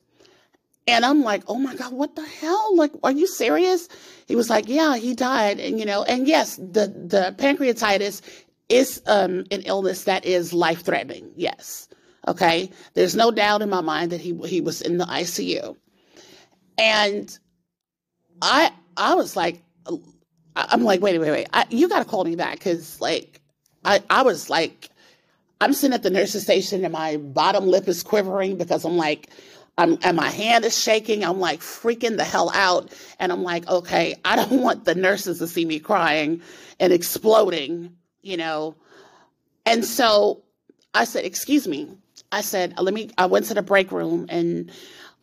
And 0.89 1.05
I'm 1.05 1.23
like, 1.23 1.43
oh 1.49 1.59
my 1.59 1.75
God, 1.75 1.93
what 1.93 2.15
the 2.15 2.25
hell? 2.25 2.77
Like, 2.77 2.93
are 3.03 3.11
you 3.11 3.27
serious? 3.27 3.89
He 4.29 4.37
was 4.37 4.49
like, 4.49 4.69
yeah, 4.69 4.97
he 4.97 5.15
died. 5.15 5.59
And, 5.59 5.81
you 5.81 5.85
know, 5.85 6.05
and 6.05 6.29
yes, 6.29 6.57
the, 6.57 6.87
the 6.87 7.35
pancreatitis 7.39 8.23
is 8.69 9.03
um, 9.07 9.45
an 9.51 9.63
illness 9.63 10.05
that 10.05 10.25
is 10.25 10.53
life 10.53 10.85
threatening. 10.85 11.33
Yes. 11.35 11.89
Okay. 12.29 12.71
There's 12.95 13.17
no 13.17 13.33
doubt 13.33 13.63
in 13.63 13.71
my 13.71 13.81
mind 13.81 14.13
that 14.13 14.21
he, 14.21 14.39
he 14.45 14.61
was 14.61 14.81
in 14.81 14.99
the 14.99 15.07
ICU. 15.07 15.77
And 16.79 17.37
I, 18.43 18.73
I 18.97 19.15
was 19.15 19.37
like, 19.37 19.63
I'm 20.57 20.85
like, 20.85 21.01
wait, 21.01 21.19
wait, 21.19 21.31
wait. 21.31 21.47
I, 21.53 21.67
you 21.71 21.89
got 21.89 21.99
to 21.99 22.05
call 22.05 22.25
me 22.25 22.35
back. 22.35 22.61
Cause 22.61 23.01
like, 23.01 23.41
I, 23.85 24.03
I 24.09 24.23
was 24.23 24.49
like, 24.49 24.91
I'm 25.61 25.73
sitting 25.73 25.95
at 25.95 26.03
the 26.03 26.11
nurse's 26.11 26.43
station 26.43 26.85
and 26.85 26.93
my 26.93 27.17
bottom 27.19 27.67
lip 27.67 27.89
is 27.89 28.03
quivering 28.03 28.57
because 28.57 28.85
I'm 28.85 28.97
like, 28.97 29.31
I'm, 29.79 29.99
and 30.03 30.17
my 30.17 30.29
hand 30.29 30.65
is 30.65 30.79
shaking. 30.79 31.25
I'm 31.25 31.39
like 31.39 31.61
freaking 31.61 32.17
the 32.17 32.25
hell 32.25 32.51
out. 32.55 32.93
And 33.21 33.31
I'm 33.31 33.43
like, 33.43 33.69
okay, 33.69 34.15
I 34.25 34.37
don't 34.37 34.63
want 34.63 34.85
the 34.85 34.95
nurses 34.95 35.39
to 35.39 35.47
see 35.47 35.65
me 35.65 35.79
crying 35.79 36.41
and 36.81 36.93
exploding, 36.93 37.95
you 38.23 38.37
know. 38.37 38.75
And 39.67 39.85
so 39.85 40.43
I 40.95 41.05
said, 41.05 41.25
excuse 41.25 41.69
me. 41.69 41.97
I 42.33 42.41
said, 42.41 42.79
let 42.79 42.95
me, 42.95 43.11
I 43.19 43.27
went 43.27 43.47
to 43.47 43.55
the 43.55 43.63
break 43.63 43.93
room 43.93 44.27
and 44.29 44.71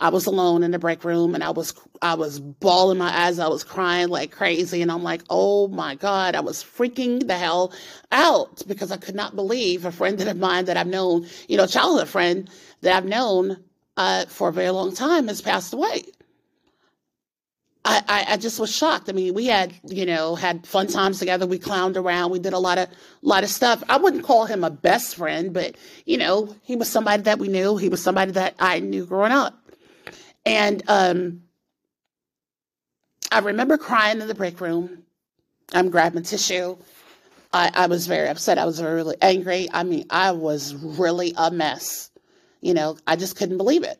I 0.03 0.09
was 0.09 0.25
alone 0.25 0.63
in 0.63 0.71
the 0.71 0.79
break 0.79 1.05
room 1.05 1.33
and 1.33 1.41
I 1.41 1.51
was, 1.51 1.73
I 2.01 2.15
was 2.15 2.37
bawling 2.37 2.97
my 2.97 3.25
eyes. 3.25 3.39
I 3.39 3.47
was 3.47 3.63
crying 3.63 4.09
like 4.09 4.31
crazy. 4.31 4.81
And 4.81 4.91
I'm 4.91 5.01
like, 5.01 5.21
oh 5.29 5.69
my 5.69 5.95
God, 5.95 6.35
I 6.35 6.41
was 6.41 6.61
freaking 6.61 7.25
the 7.25 7.37
hell 7.37 7.71
out 8.11 8.61
because 8.67 8.91
I 8.91 8.97
could 8.97 9.15
not 9.15 9.37
believe 9.37 9.85
a 9.85 9.93
friend 9.93 10.19
of 10.19 10.37
mine 10.37 10.65
that 10.65 10.75
I've 10.75 10.87
known, 10.87 11.25
you 11.47 11.55
know, 11.55 11.65
childhood 11.65 12.09
friend 12.09 12.49
that 12.81 12.93
I've 12.93 13.05
known 13.05 13.63
uh, 13.95 14.25
for 14.25 14.49
a 14.49 14.51
very 14.51 14.71
long 14.71 14.93
time 14.93 15.29
has 15.29 15.39
passed 15.39 15.73
away. 15.73 16.03
I, 17.85 18.03
I, 18.05 18.33
I, 18.33 18.37
just 18.37 18.59
was 18.59 18.75
shocked. 18.75 19.09
I 19.09 19.13
mean, 19.13 19.33
we 19.33 19.45
had, 19.45 19.73
you 19.85 20.05
know, 20.05 20.35
had 20.35 20.67
fun 20.67 20.87
times 20.87 21.19
together. 21.19 21.47
We 21.47 21.59
clowned 21.59 21.95
around. 21.95 22.31
We 22.31 22.39
did 22.39 22.51
a 22.51 22.59
lot 22.59 22.77
of, 22.77 22.89
lot 23.21 23.43
of 23.43 23.49
stuff. 23.49 23.81
I 23.87 23.97
wouldn't 23.97 24.23
call 24.23 24.45
him 24.45 24.65
a 24.65 24.69
best 24.69 25.15
friend, 25.15 25.53
but 25.53 25.77
you 26.05 26.17
know, 26.17 26.53
he 26.63 26.75
was 26.75 26.89
somebody 26.89 27.23
that 27.23 27.39
we 27.39 27.47
knew. 27.47 27.77
He 27.77 27.87
was 27.87 28.03
somebody 28.03 28.33
that 28.33 28.55
I 28.59 28.81
knew 28.81 29.05
growing 29.05 29.31
up. 29.31 29.62
And 30.45 30.83
um, 30.87 31.43
I 33.31 33.39
remember 33.39 33.77
crying 33.77 34.21
in 34.21 34.27
the 34.27 34.35
break 34.35 34.59
room. 34.61 35.03
I'm 35.73 35.89
grabbing 35.89 36.23
tissue. 36.23 36.77
I, 37.53 37.71
I 37.73 37.87
was 37.87 38.07
very 38.07 38.27
upset. 38.27 38.57
I 38.57 38.65
was 38.65 38.81
really 38.81 39.15
angry. 39.21 39.69
I 39.71 39.83
mean, 39.83 40.05
I 40.09 40.31
was 40.31 40.75
really 40.75 41.33
a 41.37 41.51
mess. 41.51 42.09
You 42.61 42.73
know, 42.73 42.97
I 43.05 43.15
just 43.15 43.35
couldn't 43.35 43.57
believe 43.57 43.83
it. 43.83 43.99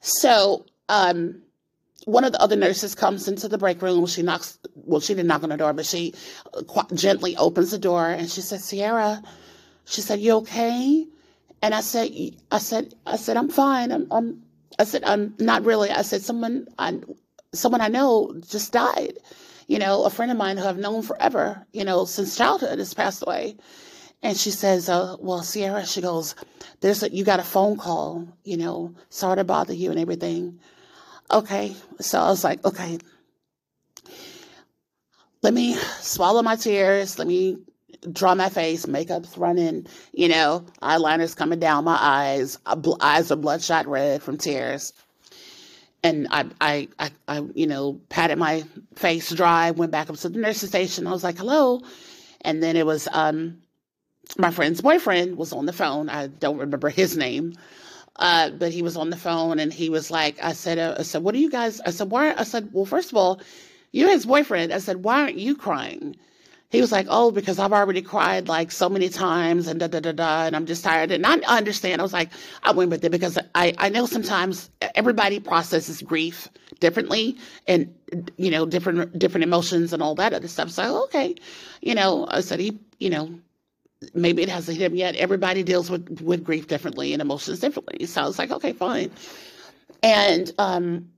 So, 0.00 0.66
um, 0.88 1.42
one 2.04 2.24
of 2.24 2.32
the 2.32 2.40
other 2.40 2.54
nurses 2.56 2.94
comes 2.94 3.26
into 3.26 3.48
the 3.48 3.58
break 3.58 3.82
room. 3.82 4.06
She 4.06 4.22
knocks, 4.22 4.58
well, 4.74 5.00
she 5.00 5.14
didn't 5.14 5.26
knock 5.26 5.42
on 5.42 5.48
the 5.48 5.56
door, 5.56 5.72
but 5.72 5.86
she 5.86 6.14
gently 6.94 7.36
opens 7.36 7.72
the 7.72 7.78
door 7.78 8.08
and 8.08 8.30
she 8.30 8.42
said, 8.42 8.60
Ciara, 8.62 9.22
she 9.86 10.00
said, 10.00 10.20
you 10.20 10.34
okay? 10.36 11.06
And 11.62 11.74
I 11.74 11.80
said, 11.80 12.10
I 12.52 12.58
said, 12.58 12.94
I 13.06 13.16
said, 13.16 13.36
I'm 13.36 13.48
fine. 13.48 13.90
I'm, 13.90 14.06
I'm, 14.12 14.42
I 14.78 14.84
said, 14.84 15.04
not 15.38 15.64
really. 15.64 15.90
I 15.90 16.02
said, 16.02 16.22
someone, 16.22 16.66
I, 16.78 17.00
someone 17.52 17.80
I 17.80 17.88
know 17.88 18.34
just 18.48 18.72
died. 18.72 19.18
You 19.66 19.78
know, 19.78 20.04
a 20.04 20.10
friend 20.10 20.30
of 20.30 20.36
mine 20.36 20.58
who 20.58 20.64
I've 20.64 20.78
known 20.78 21.02
forever, 21.02 21.66
you 21.72 21.84
know, 21.84 22.04
since 22.04 22.36
childhood 22.36 22.78
has 22.78 22.94
passed 22.94 23.22
away. 23.22 23.56
And 24.22 24.36
she 24.36 24.50
says, 24.50 24.88
uh, 24.88 25.16
well, 25.18 25.42
Ciara, 25.42 25.84
she 25.86 26.00
goes, 26.00 26.34
there's 26.80 27.02
a, 27.02 27.12
you 27.12 27.24
got 27.24 27.40
a 27.40 27.44
phone 27.44 27.76
call, 27.76 28.28
you 28.44 28.56
know, 28.56 28.94
sorry 29.08 29.36
to 29.36 29.44
bother 29.44 29.74
you 29.74 29.90
and 29.90 29.98
everything. 29.98 30.60
Okay. 31.30 31.74
So 32.00 32.20
I 32.20 32.28
was 32.28 32.44
like, 32.44 32.64
okay, 32.64 32.98
let 35.42 35.52
me 35.52 35.74
swallow 36.00 36.42
my 36.42 36.56
tears. 36.56 37.18
Let 37.18 37.28
me 37.28 37.58
draw 38.12 38.34
my 38.34 38.48
face, 38.48 38.86
makeup's 38.86 39.36
running, 39.36 39.86
you 40.12 40.28
know, 40.28 40.64
eyeliner's 40.82 41.34
coming 41.34 41.58
down 41.58 41.84
my 41.84 41.98
eyes, 42.00 42.58
eyes 43.00 43.30
are 43.30 43.36
bloodshot 43.36 43.86
red 43.86 44.22
from 44.22 44.38
tears. 44.38 44.92
And 46.02 46.28
I, 46.30 46.44
I, 46.60 46.88
I, 46.98 47.10
I, 47.26 47.42
you 47.54 47.66
know, 47.66 48.00
patted 48.08 48.38
my 48.38 48.64
face 48.94 49.30
dry, 49.32 49.72
went 49.72 49.92
back 49.92 50.08
up 50.08 50.16
to 50.16 50.28
the 50.28 50.38
nurse's 50.38 50.68
station. 50.68 51.06
I 51.06 51.10
was 51.10 51.24
like, 51.24 51.38
hello. 51.38 51.80
And 52.42 52.62
then 52.62 52.76
it 52.76 52.86
was, 52.86 53.08
um, 53.10 53.62
my 54.38 54.50
friend's 54.50 54.80
boyfriend 54.80 55.36
was 55.36 55.52
on 55.52 55.66
the 55.66 55.72
phone. 55.72 56.08
I 56.08 56.28
don't 56.28 56.58
remember 56.58 56.90
his 56.90 57.16
name, 57.16 57.54
uh, 58.16 58.50
but 58.50 58.72
he 58.72 58.82
was 58.82 58.96
on 58.96 59.10
the 59.10 59.16
phone 59.16 59.58
and 59.58 59.72
he 59.72 59.88
was 59.90 60.10
like, 60.10 60.42
I 60.42 60.52
said, 60.52 60.78
uh, 60.78 60.96
I 60.98 61.02
said, 61.02 61.22
what 61.22 61.34
are 61.34 61.38
you 61.38 61.50
guys? 61.50 61.80
I 61.80 61.90
said, 61.90 62.10
why? 62.10 62.34
I 62.34 62.44
said, 62.44 62.70
well, 62.72 62.84
first 62.84 63.10
of 63.10 63.16
all, 63.16 63.40
you're 63.90 64.10
his 64.10 64.26
boyfriend. 64.26 64.72
I 64.72 64.78
said, 64.78 65.02
why 65.02 65.22
aren't 65.22 65.38
you 65.38 65.56
crying? 65.56 66.16
He 66.70 66.80
was 66.80 66.90
like, 66.90 67.06
oh, 67.08 67.30
because 67.30 67.58
I've 67.58 67.72
already 67.72 68.02
cried 68.02 68.48
like 68.48 68.72
so 68.72 68.88
many 68.88 69.08
times 69.08 69.68
and 69.68 69.78
da 69.78 69.86
da 69.86 70.00
da 70.00 70.12
da, 70.12 70.46
and 70.46 70.56
I'm 70.56 70.66
just 70.66 70.82
tired. 70.82 71.12
And 71.12 71.24
I 71.24 71.36
understand. 71.46 72.00
I 72.00 72.04
was 72.04 72.12
like, 72.12 72.30
I 72.64 72.72
went 72.72 72.90
with 72.90 73.04
it 73.04 73.10
because 73.10 73.38
I, 73.54 73.72
I 73.78 73.88
know 73.88 74.06
sometimes 74.06 74.68
everybody 74.94 75.38
processes 75.38 76.02
grief 76.02 76.48
differently 76.80 77.38
and 77.66 77.94
you 78.36 78.50
know 78.50 78.66
different 78.66 79.18
different 79.18 79.44
emotions 79.44 79.92
and 79.92 80.02
all 80.02 80.16
that 80.16 80.32
other 80.32 80.48
stuff. 80.48 80.70
So 80.70 81.04
okay, 81.04 81.36
you 81.82 81.94
know, 81.94 82.26
I 82.28 82.40
said 82.40 82.58
he, 82.58 82.78
you 82.98 83.10
know, 83.10 83.30
maybe 84.14 84.42
it 84.42 84.48
hasn't 84.48 84.76
hit 84.78 84.90
him 84.90 84.96
yet. 84.96 85.16
Everybody 85.16 85.62
deals 85.62 85.90
with, 85.90 86.20
with 86.20 86.44
grief 86.44 86.66
differently 86.66 87.12
and 87.12 87.22
emotions 87.22 87.60
differently. 87.60 88.06
So 88.06 88.22
I 88.22 88.26
was 88.26 88.38
like, 88.38 88.50
okay, 88.50 88.72
fine. 88.72 89.10
And 90.02 90.52
um, 90.58 91.10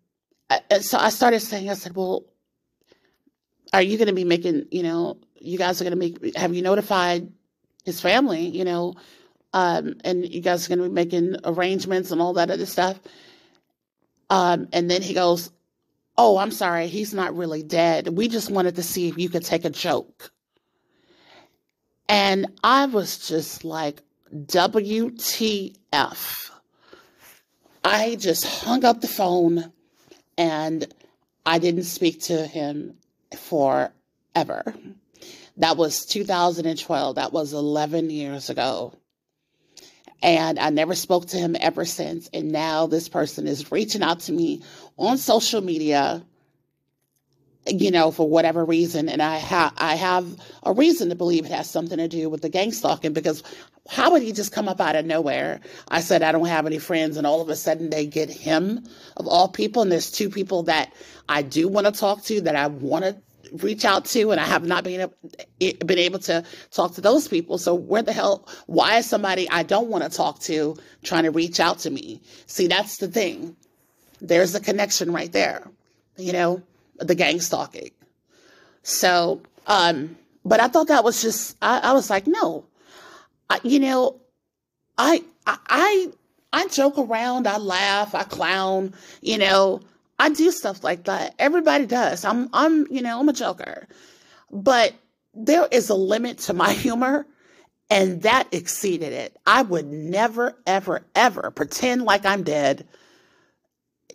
so 0.80 0.98
I 0.98 1.10
started 1.10 1.40
saying, 1.40 1.70
I 1.70 1.74
said, 1.74 1.96
well, 1.96 2.24
are 3.72 3.82
you 3.82 3.98
going 3.98 4.08
to 4.08 4.14
be 4.14 4.24
making, 4.24 4.66
you 4.70 4.82
know, 4.82 5.18
you 5.40 5.58
guys 5.58 5.80
are 5.80 5.84
going 5.84 5.92
to 5.92 5.96
make, 5.98 6.36
have 6.36 6.54
you 6.54 6.62
notified 6.62 7.30
his 7.84 8.00
family, 8.00 8.46
you 8.46 8.64
know, 8.64 8.94
um, 9.52 9.94
and 10.04 10.28
you 10.28 10.40
guys 10.40 10.66
are 10.66 10.68
going 10.74 10.78
to 10.80 10.88
be 10.88 10.94
making 10.94 11.36
arrangements 11.44 12.10
and 12.10 12.20
all 12.20 12.34
that 12.34 12.50
other 12.50 12.66
stuff. 12.66 12.98
Um, 14.30 14.68
and 14.72 14.90
then 14.90 15.02
he 15.02 15.14
goes, 15.14 15.50
oh, 16.16 16.36
I'm 16.38 16.50
sorry, 16.50 16.88
he's 16.88 17.14
not 17.14 17.36
really 17.36 17.62
dead. 17.62 18.08
We 18.08 18.28
just 18.28 18.50
wanted 18.50 18.76
to 18.76 18.82
see 18.82 19.08
if 19.08 19.16
you 19.16 19.28
could 19.28 19.44
take 19.44 19.64
a 19.64 19.70
joke. 19.70 20.30
And 22.08 22.46
I 22.62 22.86
was 22.86 23.28
just 23.28 23.64
like, 23.64 24.02
WTF. 24.34 25.74
I 27.84 28.16
just 28.16 28.44
hung 28.44 28.84
up 28.84 29.00
the 29.00 29.08
phone 29.08 29.72
and 30.36 30.86
I 31.46 31.58
didn't 31.58 31.84
speak 31.84 32.22
to 32.24 32.46
him 32.46 32.94
forever. 33.36 34.74
That 35.58 35.76
was 35.76 36.06
2012. 36.06 37.16
That 37.16 37.32
was 37.32 37.52
11 37.52 38.10
years 38.10 38.50
ago. 38.50 38.94
And 40.22 40.58
I 40.58 40.70
never 40.70 40.94
spoke 40.94 41.26
to 41.26 41.36
him 41.36 41.56
ever 41.60 41.84
since. 41.84 42.28
And 42.32 42.50
now 42.50 42.86
this 42.86 43.08
person 43.08 43.46
is 43.46 43.70
reaching 43.70 44.02
out 44.02 44.20
to 44.20 44.32
me 44.32 44.62
on 44.96 45.18
social 45.18 45.60
media 45.60 46.24
you 47.70 47.90
know, 47.90 48.10
for 48.10 48.28
whatever 48.28 48.64
reason. 48.64 49.08
And 49.08 49.22
I 49.22 49.36
have 49.36 49.72
I 49.76 49.94
have 49.96 50.26
a 50.62 50.72
reason 50.72 51.08
to 51.10 51.14
believe 51.14 51.44
it 51.44 51.52
has 51.52 51.68
something 51.68 51.98
to 51.98 52.08
do 52.08 52.28
with 52.30 52.42
the 52.42 52.48
gang 52.48 52.72
stalking 52.72 53.12
because 53.12 53.42
how 53.88 54.10
would 54.12 54.22
he 54.22 54.32
just 54.32 54.52
come 54.52 54.68
up 54.68 54.80
out 54.80 54.96
of 54.96 55.06
nowhere? 55.06 55.60
I 55.88 56.00
said 56.00 56.22
I 56.22 56.32
don't 56.32 56.46
have 56.46 56.66
any 56.66 56.78
friends, 56.78 57.16
and 57.16 57.26
all 57.26 57.40
of 57.40 57.48
a 57.48 57.56
sudden 57.56 57.90
they 57.90 58.06
get 58.06 58.30
him 58.30 58.84
of 59.16 59.26
all 59.26 59.48
people. 59.48 59.82
And 59.82 59.92
there's 59.92 60.10
two 60.10 60.30
people 60.30 60.64
that 60.64 60.92
I 61.28 61.42
do 61.42 61.68
want 61.68 61.86
to 61.86 61.92
talk 61.92 62.22
to 62.24 62.40
that 62.42 62.56
I 62.56 62.66
want 62.68 63.04
to 63.04 63.16
reach 63.52 63.84
out 63.84 64.04
to, 64.06 64.30
and 64.30 64.40
I 64.40 64.44
have 64.44 64.64
not 64.64 64.84
been 64.84 65.00
able, 65.00 65.14
been 65.86 65.98
able 65.98 66.18
to 66.20 66.44
talk 66.70 66.94
to 66.94 67.00
those 67.00 67.28
people. 67.28 67.58
So 67.58 67.74
where 67.74 68.02
the 68.02 68.12
hell? 68.12 68.46
Why 68.66 68.98
is 68.98 69.06
somebody 69.06 69.48
I 69.48 69.62
don't 69.62 69.88
want 69.88 70.04
to 70.04 70.10
talk 70.10 70.40
to 70.40 70.76
trying 71.02 71.24
to 71.24 71.30
reach 71.30 71.60
out 71.60 71.78
to 71.80 71.90
me? 71.90 72.20
See, 72.46 72.66
that's 72.66 72.98
the 72.98 73.08
thing. 73.08 73.56
There's 74.20 74.54
a 74.54 74.60
connection 74.60 75.12
right 75.12 75.32
there. 75.32 75.66
You 76.16 76.32
know 76.32 76.62
the 76.98 77.14
gang 77.14 77.40
stalking. 77.40 77.90
So, 78.82 79.42
um, 79.66 80.16
but 80.44 80.60
I 80.60 80.68
thought 80.68 80.88
that 80.88 81.04
was 81.04 81.22
just, 81.22 81.56
I, 81.62 81.80
I 81.80 81.92
was 81.92 82.10
like, 82.10 82.26
no, 82.26 82.64
I, 83.50 83.60
you 83.62 83.80
know, 83.80 84.20
I, 84.96 85.22
I, 85.46 86.08
I 86.52 86.68
joke 86.68 86.98
around, 86.98 87.46
I 87.46 87.58
laugh, 87.58 88.14
I 88.14 88.24
clown, 88.24 88.94
you 89.20 89.38
know, 89.38 89.80
I 90.18 90.30
do 90.30 90.50
stuff 90.50 90.82
like 90.82 91.04
that. 91.04 91.34
Everybody 91.38 91.86
does. 91.86 92.24
I'm, 92.24 92.48
I'm, 92.52 92.86
you 92.90 93.02
know, 93.02 93.20
I'm 93.20 93.28
a 93.28 93.32
joker, 93.32 93.86
but 94.50 94.92
there 95.34 95.68
is 95.70 95.88
a 95.90 95.94
limit 95.94 96.38
to 96.38 96.54
my 96.54 96.72
humor 96.84 97.26
and 97.90 98.22
that 98.22 98.48
exceeded 98.52 99.12
it. 99.12 99.36
I 99.46 99.62
would 99.62 99.86
never, 99.86 100.56
ever, 100.66 101.06
ever 101.14 101.50
pretend 101.50 102.02
like 102.02 102.26
I'm 102.26 102.42
dead 102.42 102.86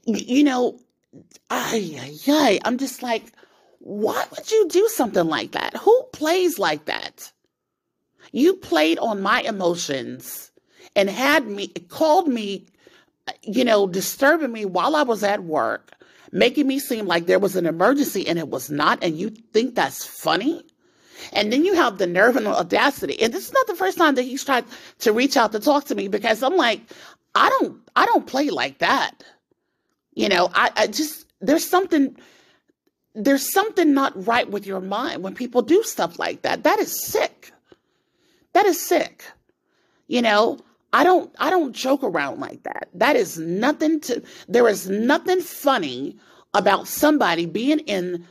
you 0.06 0.44
know, 0.44 0.80
ay, 1.50 2.14
ay, 2.28 2.60
I'm 2.66 2.78
just 2.78 3.04
like, 3.04 3.24
why 3.80 4.26
would 4.32 4.52
you 4.52 4.68
do 4.70 4.88
something 4.90 5.26
like 5.26 5.52
that? 5.52 5.76
Who 5.78 6.04
plays 6.14 6.60
like 6.60 6.86
that? 6.86 7.32
You 8.32 8.56
played 8.56 9.00
on 9.00 9.22
my 9.22 9.42
emotions 9.42 10.52
and 10.96 11.10
had 11.10 11.48
me, 11.48 11.68
called 11.68 12.28
me, 12.28 12.68
you 13.44 13.63
know, 13.63 13.88
disturbing 13.88 14.51
me 14.51 14.65
while 14.65 14.96
I 14.96 15.03
was 15.03 15.24
at 15.24 15.44
work, 15.44 15.92
making 16.32 16.68
me 16.68 16.80
seem 16.80 17.06
like 17.06 17.25
there 17.25 17.39
was 17.39 17.56
an 17.56 17.65
emergency 17.65 18.27
and 18.27 18.39
it 18.39 18.50
was 18.50 18.70
not. 18.70 19.03
And 19.03 19.18
you 19.18 19.30
think 19.30 19.75
that's 19.75 20.06
funny? 20.06 20.63
And 21.32 21.53
then 21.53 21.63
you 21.63 21.75
have 21.75 21.98
the 21.98 22.08
nerve 22.08 22.36
and 22.36 22.46
the 22.46 22.51
audacity. 22.58 23.22
And 23.22 23.34
this 23.34 23.48
is 23.48 23.53
not 23.53 23.68
the 23.68 23.75
first 23.75 23.98
time 23.98 24.15
that 24.15 24.24
he's 24.24 24.44
tried 24.44 24.65
to 25.00 25.13
reach 25.13 25.38
out 25.38 25.51
to 25.53 25.60
talk 25.60 25.86
to 25.86 25.96
me 25.96 26.08
because 26.08 26.44
I'm 26.44 26.58
like, 26.58 26.82
I 27.36 27.50
don't, 27.50 27.80
I 27.96 28.06
don't 28.06 28.27
play 28.27 28.50
like 28.50 28.80
that. 28.80 29.24
You 30.13 30.30
know, 30.30 30.50
I, 30.53 30.72
I 30.75 30.88
just, 30.88 31.25
there's 31.39 31.68
something, 31.68 32.18
there's 33.15 33.51
something 33.51 33.94
not 33.94 34.27
right 34.27 34.50
with 34.50 34.65
your 34.65 34.82
mind 34.82 35.24
when 35.24 35.34
people 35.34 35.62
do 35.62 35.82
stuff 35.84 36.20
like 36.20 36.42
that. 36.42 36.63
That 36.63 36.80
is 36.80 37.06
sick. 37.06 37.51
That 38.53 38.65
is 38.65 38.80
sick. 38.80 39.24
You 40.08 40.22
know, 40.22 40.60
I 40.94 41.04
don't, 41.04 41.34
I 41.40 41.50
don't 41.50 41.74
joke 41.74 42.04
around 42.04 42.40
like 42.40 42.64
that. 42.64 42.88
That 42.94 43.16
is 43.16 43.38
nothing 43.38 44.00
to, 44.02 44.22
there 44.48 44.68
is 44.68 44.88
nothing 44.88 45.42
funny 45.42 46.18
about 46.54 46.88
somebody 46.88 47.48
being 47.48 47.80
in, 47.80 48.26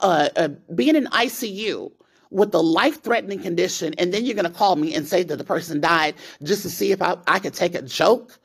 uh, 0.00 0.28
uh, 0.36 0.48
being 0.74 0.94
in 0.94 1.06
ICU 1.06 1.90
with 2.30 2.54
a 2.54 2.60
life 2.60 3.02
threatening 3.02 3.40
condition, 3.40 3.94
and 3.98 4.14
then 4.14 4.24
you're 4.24 4.34
going 4.34 4.50
to 4.50 4.58
call 4.58 4.76
me 4.76 4.94
and 4.94 5.06
say 5.06 5.22
that 5.22 5.36
the 5.36 5.44
person 5.44 5.80
died 5.80 6.14
just 6.42 6.62
to 6.62 6.70
see 6.70 6.92
if 6.92 7.02
I, 7.02 7.16
I 7.26 7.38
could 7.38 7.54
take 7.54 7.74
a 7.74 7.82
joke. 7.82 8.38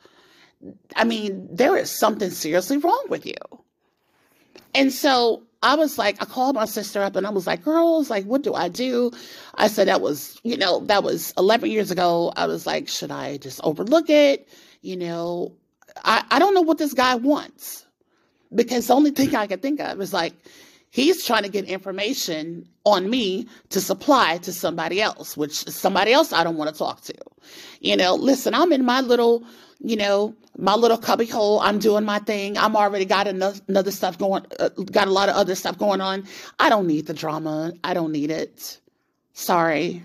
I 0.96 1.04
mean, 1.04 1.48
there 1.52 1.78
is 1.78 1.90
something 1.90 2.30
seriously 2.32 2.78
wrong 2.78 3.06
with 3.10 3.26
you. 3.26 3.34
And 4.76 4.92
so 4.92 5.44
I 5.62 5.76
was 5.76 5.98
like, 5.98 6.22
I 6.22 6.26
called 6.26 6.56
my 6.56 6.66
sister 6.66 7.02
up 7.02 7.16
and 7.16 7.28
I 7.28 7.32
was 7.32 7.46
like, 7.46 7.64
girls, 7.64 8.10
like, 8.10 8.26
what 8.26 8.44
do 8.44 8.54
I 8.54 8.70
do? 8.70 9.12
I 9.56 9.68
said, 9.68 9.88
that 9.88 10.00
was, 10.00 10.40
you 10.44 10.56
know, 10.58 10.80
that 10.86 11.04
was 11.04 11.34
11 11.38 11.70
years 11.70 11.92
ago. 11.92 12.32
I 12.36 12.48
was 12.48 12.66
like, 12.66 12.88
should 12.88 13.12
I 13.12 13.38
just 13.38 13.60
overlook 13.64 14.10
it? 14.10 14.48
You 14.82 14.96
know, 14.96 15.54
I, 16.04 16.24
I 16.32 16.40
don't 16.40 16.54
know 16.54 16.62
what 16.62 16.78
this 16.78 16.94
guy 16.94 17.16
wants 17.16 17.86
because 18.56 18.88
the 18.88 18.94
only 18.96 19.12
thing 19.12 19.36
I 19.36 19.48
could 19.48 19.62
think 19.62 19.82
of 19.82 20.00
is 20.00 20.14
like, 20.14 20.34
He's 20.92 21.24
trying 21.24 21.44
to 21.44 21.50
get 21.50 21.66
information 21.66 22.68
on 22.84 23.10
me 23.10 23.48
to 23.70 23.80
supply 23.80 24.40
to 24.40 24.52
somebody 24.52 25.02
else, 25.02 25.38
which 25.38 25.68
is 25.68 25.76
somebody 25.76 26.12
else 26.14 26.34
I 26.34 26.44
don't 26.44 26.58
want 26.58 26.72
to 26.72 26.78
talk 26.78 27.02
to. 27.02 27.14
You 27.80 27.96
know, 27.96 28.16
listen, 28.16 28.56
I'm 28.56 28.72
in 28.74 28.84
my 28.84 29.02
little, 29.02 29.44
you 29.80 29.96
know, 29.96 30.34
my 30.60 30.76
little 30.76 30.98
cubby 30.98 31.26
hole. 31.26 31.60
I'm 31.62 31.80
doing 31.80 32.04
my 32.06 32.20
thing. 32.20 32.58
I'm 32.58 32.76
already 32.76 33.06
got 33.06 33.28
enough, 33.28 33.62
another 33.68 33.92
stuff 33.92 34.18
going, 34.18 34.46
uh, 34.60 34.70
got 34.70 35.08
a 35.08 35.12
lot 35.12 35.30
of 35.30 35.36
other 35.36 35.56
stuff 35.56 35.78
going 35.78 36.02
on. 36.02 36.26
I 36.60 36.70
don't 36.70 36.88
need 36.88 37.08
the 37.08 37.14
drama. 37.14 37.74
I 37.84 37.94
don't 37.94 38.12
need 38.12 38.30
it. 38.32 38.80
Sorry. 39.34 40.04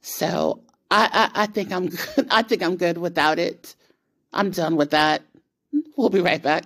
So 0.00 0.62
I, 0.90 1.30
I, 1.34 1.42
I 1.42 1.46
think 1.46 1.72
I'm 1.72 1.88
good. 1.90 2.26
I 2.30 2.42
think 2.42 2.62
I'm 2.62 2.76
good 2.76 2.98
without 2.98 3.38
it. 3.38 3.74
I'm 4.32 4.50
done 4.50 4.76
with 4.76 4.90
that. 4.90 5.22
We'll 5.96 6.10
be 6.10 6.20
right 6.20 6.42
back. 6.42 6.64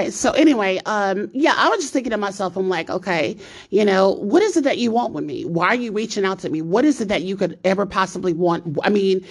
Right. 0.00 0.12
So 0.12 0.32
anyway, 0.32 0.80
um, 0.86 1.30
yeah, 1.32 1.54
I 1.56 1.68
was 1.68 1.80
just 1.80 1.92
thinking 1.92 2.10
to 2.10 2.16
myself, 2.16 2.56
I'm 2.56 2.68
like, 2.68 2.90
okay, 2.90 3.36
you 3.70 3.84
know, 3.84 4.10
what 4.10 4.42
is 4.42 4.56
it 4.56 4.64
that 4.64 4.78
you 4.78 4.90
want 4.90 5.12
with 5.12 5.24
me? 5.24 5.44
Why 5.44 5.68
are 5.68 5.74
you 5.74 5.92
reaching 5.92 6.24
out 6.24 6.38
to 6.40 6.48
me? 6.48 6.62
What 6.62 6.84
is 6.84 7.00
it 7.00 7.08
that 7.08 7.22
you 7.22 7.36
could 7.36 7.58
ever 7.64 7.86
possibly 7.86 8.32
want? 8.32 8.78
I 8.82 8.90
mean, 8.90 9.24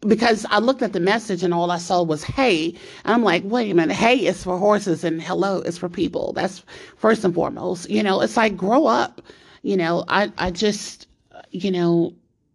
because 0.00 0.46
I 0.50 0.58
looked 0.58 0.82
at 0.82 0.92
the 0.92 1.00
message 1.00 1.42
and 1.42 1.52
all 1.52 1.70
I 1.70 1.78
saw 1.78 2.02
was 2.02 2.24
hey. 2.24 2.74
I'm 3.04 3.22
like, 3.22 3.42
wait 3.44 3.70
a 3.70 3.74
minute, 3.74 3.94
hey 3.94 4.26
is 4.26 4.42
for 4.42 4.58
horses 4.58 5.04
and 5.04 5.22
hello 5.22 5.60
is 5.60 5.78
for 5.78 5.88
people. 5.88 6.32
That's 6.32 6.64
first 6.96 7.24
and 7.24 7.34
foremost. 7.34 7.88
You 7.90 8.02
know, 8.02 8.20
it's 8.22 8.36
like 8.36 8.56
grow 8.56 8.86
up. 8.86 9.20
You 9.62 9.76
know, 9.76 10.04
I, 10.08 10.32
I 10.38 10.50
just, 10.50 11.06
you 11.50 11.70
know, 11.70 12.14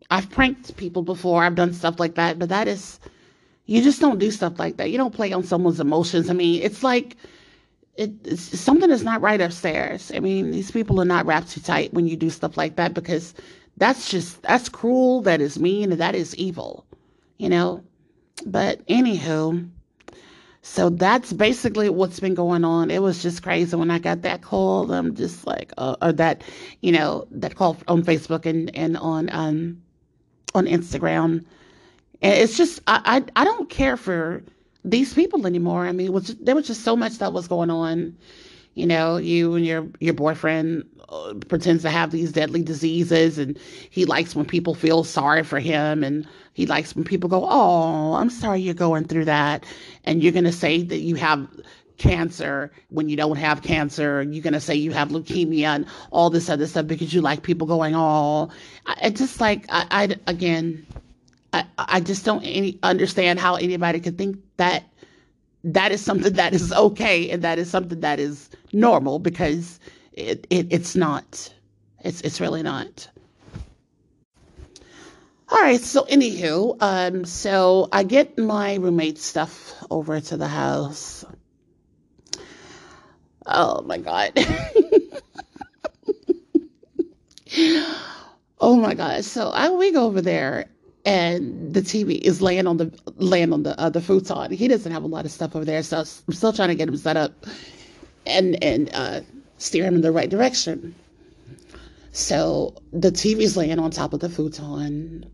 I've 0.09 0.29
pranked 0.29 0.75
people 0.75 1.03
before. 1.03 1.43
I've 1.43 1.55
done 1.55 1.73
stuff 1.73 1.99
like 1.99 2.15
that, 2.15 2.39
but 2.39 2.49
that 2.49 2.67
is 2.67 2.99
you 3.65 3.81
just 3.81 3.99
don't 3.99 4.19
do 4.19 4.31
stuff 4.31 4.59
like 4.59 4.77
that. 4.77 4.91
You 4.91 4.97
don't 4.97 5.13
play 5.13 5.31
on 5.33 5.43
someone's 5.43 5.79
emotions. 5.79 6.29
I 6.29 6.33
mean, 6.33 6.61
it's 6.61 6.83
like 6.83 7.17
it, 7.95 8.11
it's, 8.23 8.59
something 8.59 8.91
is 8.91 9.03
not 9.03 9.21
right 9.21 9.41
upstairs. 9.41 10.11
I 10.13 10.19
mean, 10.19 10.51
these 10.51 10.71
people 10.71 11.01
are 11.01 11.05
not 11.05 11.25
wrapped 11.25 11.51
too 11.51 11.61
tight 11.61 11.93
when 11.93 12.07
you 12.07 12.15
do 12.15 12.29
stuff 12.29 12.57
like 12.57 12.75
that 12.75 12.93
because 12.93 13.33
that's 13.77 14.09
just 14.09 14.41
that's 14.43 14.69
cruel. 14.69 15.21
That 15.21 15.41
is 15.41 15.59
mean. 15.59 15.91
And 15.91 16.01
that 16.01 16.15
is 16.15 16.35
evil. 16.35 16.85
You 17.37 17.49
know. 17.49 17.83
But 18.45 18.85
anywho, 18.87 19.69
so 20.61 20.89
that's 20.89 21.31
basically 21.31 21.89
what's 21.89 22.19
been 22.19 22.33
going 22.33 22.65
on. 22.65 22.91
It 22.91 23.01
was 23.01 23.23
just 23.23 23.41
crazy 23.41 23.75
when 23.75 23.89
I 23.89 23.97
got 23.97 24.23
that 24.23 24.41
call. 24.41 24.91
I'm 24.91 25.15
just 25.15 25.47
like, 25.47 25.71
uh, 25.77 25.95
or 26.01 26.11
that, 26.13 26.43
you 26.81 26.91
know, 26.91 27.27
that 27.31 27.55
call 27.55 27.77
on 27.87 28.03
Facebook 28.03 28.45
and 28.45 28.75
and 28.75 28.97
on 28.97 29.29
um 29.31 29.81
on 30.53 30.65
Instagram 30.65 31.45
and 32.25 32.33
it's 32.33 32.57
just 32.57 32.81
I, 32.87 33.23
I, 33.35 33.41
I 33.41 33.43
don't 33.45 33.69
care 33.69 33.97
for 33.97 34.41
these 34.83 35.13
people 35.13 35.45
anymore. 35.45 35.85
I 35.85 35.91
mean, 35.91 36.11
was 36.11 36.35
there 36.37 36.55
was 36.55 36.65
just 36.65 36.81
so 36.81 36.95
much 36.95 37.19
that 37.19 37.33
was 37.33 37.47
going 37.47 37.69
on. 37.69 38.17
You 38.73 38.87
know, 38.87 39.17
you 39.17 39.53
and 39.53 39.63
your 39.63 39.87
your 39.99 40.15
boyfriend 40.15 40.85
uh, 41.07 41.35
pretends 41.47 41.83
to 41.83 41.91
have 41.91 42.09
these 42.09 42.31
deadly 42.31 42.63
diseases, 42.63 43.37
and 43.37 43.59
he 43.91 44.05
likes 44.05 44.35
when 44.35 44.45
people 44.47 44.73
feel 44.73 45.03
sorry 45.03 45.43
for 45.43 45.59
him, 45.59 46.03
and 46.03 46.27
he 46.53 46.65
likes 46.65 46.95
when 46.95 47.03
people 47.03 47.29
go, 47.29 47.45
"Oh, 47.47 48.15
I'm 48.15 48.31
sorry 48.31 48.59
you're 48.59 48.73
going 48.73 49.05
through 49.05 49.25
that," 49.25 49.63
and 50.03 50.23
you're 50.23 50.33
gonna 50.33 50.51
say 50.51 50.81
that 50.81 51.01
you 51.01 51.13
have 51.15 51.47
cancer 51.99 52.71
when 52.89 53.07
you 53.07 53.15
don't 53.15 53.37
have 53.37 53.61
cancer. 53.61 54.23
You're 54.23 54.43
gonna 54.43 54.59
say 54.59 54.73
you 54.73 54.91
have 54.93 55.09
leukemia 55.09 55.75
and 55.75 55.85
all 56.11 56.31
this 56.31 56.49
other 56.49 56.65
stuff 56.65 56.87
because 56.87 57.13
you 57.13 57.21
like 57.21 57.43
people 57.43 57.67
going, 57.67 57.93
"Oh," 57.95 58.49
I, 58.87 59.11
just 59.11 59.39
like 59.39 59.65
I, 59.69 59.85
I 59.91 60.15
again 60.25 60.87
I, 61.55 61.65
I 61.77 61.99
just 62.01 62.25
don't 62.25 62.43
any, 62.43 62.79
understand 62.83 63.39
how 63.39 63.55
anybody 63.55 63.99
could 64.01 64.17
think 64.17 64.37
that 64.57 64.83
that 65.63 65.91
is 65.91 66.03
something 66.03 66.33
that 66.33 66.53
is 66.53 66.71
okay 66.73 67.29
and 67.29 67.43
that 67.43 67.57
is 67.57 67.69
something 67.69 68.01
that 68.01 68.19
is 68.19 68.49
normal 68.73 69.19
because 69.19 69.79
it, 70.11 70.45
it 70.49 70.67
it's 70.71 70.95
not. 70.95 71.53
It's 72.03 72.21
it's 72.21 72.41
really 72.41 72.63
not. 72.63 73.07
All 75.47 75.61
right, 75.61 75.79
so 75.79 76.03
anywho, 76.05 76.75
um, 76.81 77.25
so 77.25 77.87
I 77.91 78.03
get 78.03 78.37
my 78.37 78.75
roommate 78.75 79.19
stuff 79.19 79.73
over 79.89 80.19
to 80.19 80.37
the 80.37 80.47
house. 80.47 81.23
Oh 83.45 83.81
my 83.83 83.97
god. 83.99 84.33
oh 88.59 88.75
my 88.75 88.95
god. 88.95 89.23
So 89.23 89.49
I 89.49 89.69
we 89.69 89.91
go 89.91 90.05
over 90.05 90.21
there 90.21 90.65
and 91.05 91.73
the 91.73 91.81
TV 91.81 92.19
is 92.19 92.41
laying 92.41 92.67
on 92.67 92.77
the 92.77 92.91
laying 93.17 93.53
on 93.53 93.63
the 93.63 93.79
uh, 93.79 93.89
the 93.89 94.01
futon. 94.01 94.51
He 94.51 94.67
doesn't 94.67 94.91
have 94.91 95.03
a 95.03 95.07
lot 95.07 95.25
of 95.25 95.31
stuff 95.31 95.55
over 95.55 95.63
there, 95.63 95.83
so 95.83 95.99
I'm 95.99 96.33
still 96.33 96.51
trying 96.51 96.69
to 96.69 96.75
get 96.75 96.89
him 96.89 96.97
set 96.97 97.15
up 97.15 97.31
and 98.25 98.61
and 98.63 98.89
uh, 98.93 99.21
steer 99.57 99.85
him 99.85 99.95
in 99.95 100.01
the 100.01 100.11
right 100.11 100.29
direction. 100.29 100.95
So 102.11 102.75
the 102.93 103.11
TV's 103.11 103.55
laying 103.57 103.77
on 103.77 103.91
top 103.91 104.13
of 104.13 104.19
the 104.19 104.29
futon, 104.29 105.25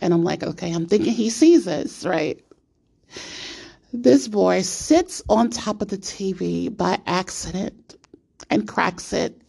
and 0.00 0.14
I'm 0.14 0.22
like, 0.22 0.42
okay, 0.42 0.72
I'm 0.72 0.86
thinking 0.86 1.12
he 1.12 1.30
sees 1.30 1.66
us, 1.66 2.04
right? 2.04 2.42
This 3.92 4.28
boy 4.28 4.62
sits 4.62 5.22
on 5.28 5.50
top 5.50 5.80
of 5.80 5.88
the 5.88 5.96
TV 5.96 6.74
by 6.74 7.00
accident 7.06 7.96
and 8.50 8.68
cracks 8.68 9.14
it. 9.14 9.40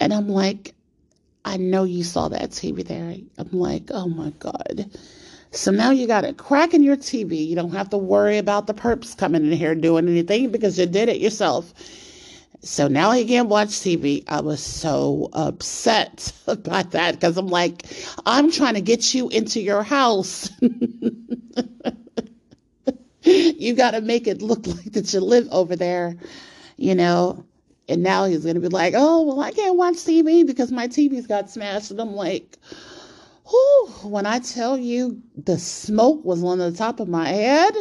And 0.00 0.14
I'm 0.14 0.28
like, 0.28 0.74
I 1.48 1.56
know 1.56 1.84
you 1.84 2.04
saw 2.04 2.28
that 2.28 2.50
TV 2.50 2.86
there. 2.86 3.16
I'm 3.38 3.58
like, 3.58 3.90
oh 3.90 4.06
my 4.06 4.30
God. 4.38 4.90
So 5.50 5.70
now 5.70 5.92
you 5.92 6.06
got 6.06 6.26
a 6.26 6.34
crack 6.34 6.74
in 6.74 6.82
your 6.82 6.98
TV. 6.98 7.46
You 7.46 7.56
don't 7.56 7.72
have 7.72 7.88
to 7.90 7.96
worry 7.96 8.36
about 8.36 8.66
the 8.66 8.74
perps 8.74 9.16
coming 9.16 9.46
in 9.46 9.52
here 9.52 9.74
doing 9.74 10.08
anything 10.08 10.50
because 10.50 10.78
you 10.78 10.84
did 10.84 11.08
it 11.08 11.20
yourself. 11.20 11.72
So 12.60 12.86
now 12.86 13.12
he 13.12 13.24
can't 13.24 13.48
watch 13.48 13.68
TV. 13.68 14.24
I 14.28 14.42
was 14.42 14.62
so 14.62 15.30
upset 15.32 16.34
about 16.46 16.90
that 16.90 17.14
because 17.14 17.38
I'm 17.38 17.48
like, 17.48 17.86
I'm 18.26 18.50
trying 18.50 18.74
to 18.74 18.82
get 18.82 19.14
you 19.14 19.30
into 19.30 19.58
your 19.58 19.82
house. 19.82 20.50
you 23.22 23.74
got 23.74 23.92
to 23.92 24.02
make 24.02 24.26
it 24.26 24.42
look 24.42 24.66
like 24.66 24.92
that 24.92 25.14
you 25.14 25.20
live 25.20 25.48
over 25.50 25.76
there, 25.76 26.18
you 26.76 26.94
know. 26.94 27.46
And 27.88 28.02
now 28.02 28.26
he's 28.26 28.42
going 28.42 28.54
to 28.54 28.60
be 28.60 28.68
like, 28.68 28.94
oh, 28.96 29.22
well, 29.22 29.40
I 29.40 29.50
can't 29.50 29.76
watch 29.76 29.94
TV 29.94 30.46
because 30.46 30.70
my 30.70 30.88
TV's 30.88 31.26
got 31.26 31.50
smashed. 31.50 31.90
And 31.90 32.00
I'm 32.00 32.14
like, 32.14 32.58
whew, 33.48 33.88
when 34.02 34.26
I 34.26 34.40
tell 34.40 34.76
you 34.76 35.22
the 35.36 35.58
smoke 35.58 36.24
was 36.24 36.44
on 36.44 36.58
the 36.58 36.72
top 36.72 37.00
of 37.00 37.08
my 37.08 37.28
head, 37.28 37.74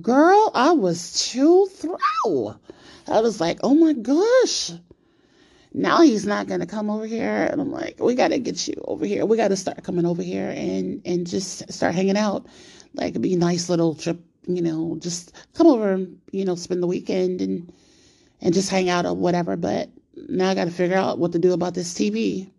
girl, 0.00 0.50
I 0.54 0.72
was 0.72 1.20
chilled 1.20 1.72
through. 1.72 2.54
I 3.08 3.20
was 3.20 3.40
like, 3.40 3.58
oh 3.62 3.74
my 3.74 3.92
gosh. 3.92 4.72
Now 5.74 6.00
he's 6.00 6.24
not 6.24 6.46
gonna 6.46 6.66
come 6.66 6.88
over 6.88 7.06
here, 7.06 7.46
and 7.50 7.60
I'm 7.60 7.70
like, 7.70 8.00
we 8.00 8.14
gotta 8.14 8.38
get 8.38 8.66
you 8.66 8.74
over 8.86 9.04
here. 9.04 9.26
We 9.26 9.36
gotta 9.36 9.56
start 9.56 9.82
coming 9.84 10.06
over 10.06 10.22
here 10.22 10.48
and 10.48 11.02
and 11.04 11.26
just 11.26 11.70
start 11.70 11.94
hanging 11.94 12.16
out. 12.16 12.46
Like 12.94 13.10
it'd 13.10 13.22
be 13.22 13.34
a 13.34 13.38
nice 13.38 13.68
little 13.68 13.94
trip, 13.94 14.18
you 14.46 14.62
know. 14.62 14.96
Just 14.98 15.34
come 15.54 15.66
over 15.66 15.92
and 15.92 16.18
you 16.32 16.44
know 16.44 16.54
spend 16.54 16.82
the 16.82 16.86
weekend 16.86 17.42
and 17.42 17.70
and 18.40 18.54
just 18.54 18.70
hang 18.70 18.88
out 18.88 19.06
or 19.06 19.14
whatever. 19.14 19.56
But 19.56 19.90
now 20.28 20.50
I 20.50 20.54
got 20.54 20.64
to 20.64 20.70
figure 20.70 20.96
out 20.96 21.18
what 21.18 21.32
to 21.32 21.38
do 21.38 21.52
about 21.52 21.74
this 21.74 21.94
TV. 21.94 22.50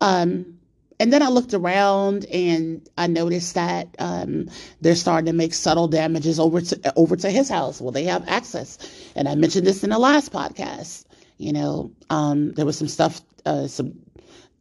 Um, 0.00 0.58
and 1.00 1.12
then 1.12 1.22
I 1.22 1.28
looked 1.28 1.54
around 1.54 2.24
and 2.26 2.88
I 2.98 3.06
noticed 3.06 3.54
that 3.54 3.94
um, 3.98 4.48
they're 4.80 4.96
starting 4.96 5.26
to 5.26 5.32
make 5.32 5.54
subtle 5.54 5.86
damages 5.86 6.40
over 6.40 6.60
to 6.60 6.92
over 6.96 7.16
to 7.16 7.30
his 7.30 7.48
house. 7.48 7.80
Well, 7.80 7.92
they 7.92 8.04
have 8.04 8.26
access, 8.28 8.78
and 9.14 9.28
I 9.28 9.34
mentioned 9.36 9.66
this 9.66 9.84
in 9.84 9.90
the 9.90 9.98
last 9.98 10.32
podcast. 10.32 11.04
You 11.36 11.52
know, 11.52 11.92
um, 12.10 12.52
there 12.54 12.66
was 12.66 12.76
some 12.76 12.88
stuff, 12.88 13.20
uh, 13.46 13.68
some 13.68 13.92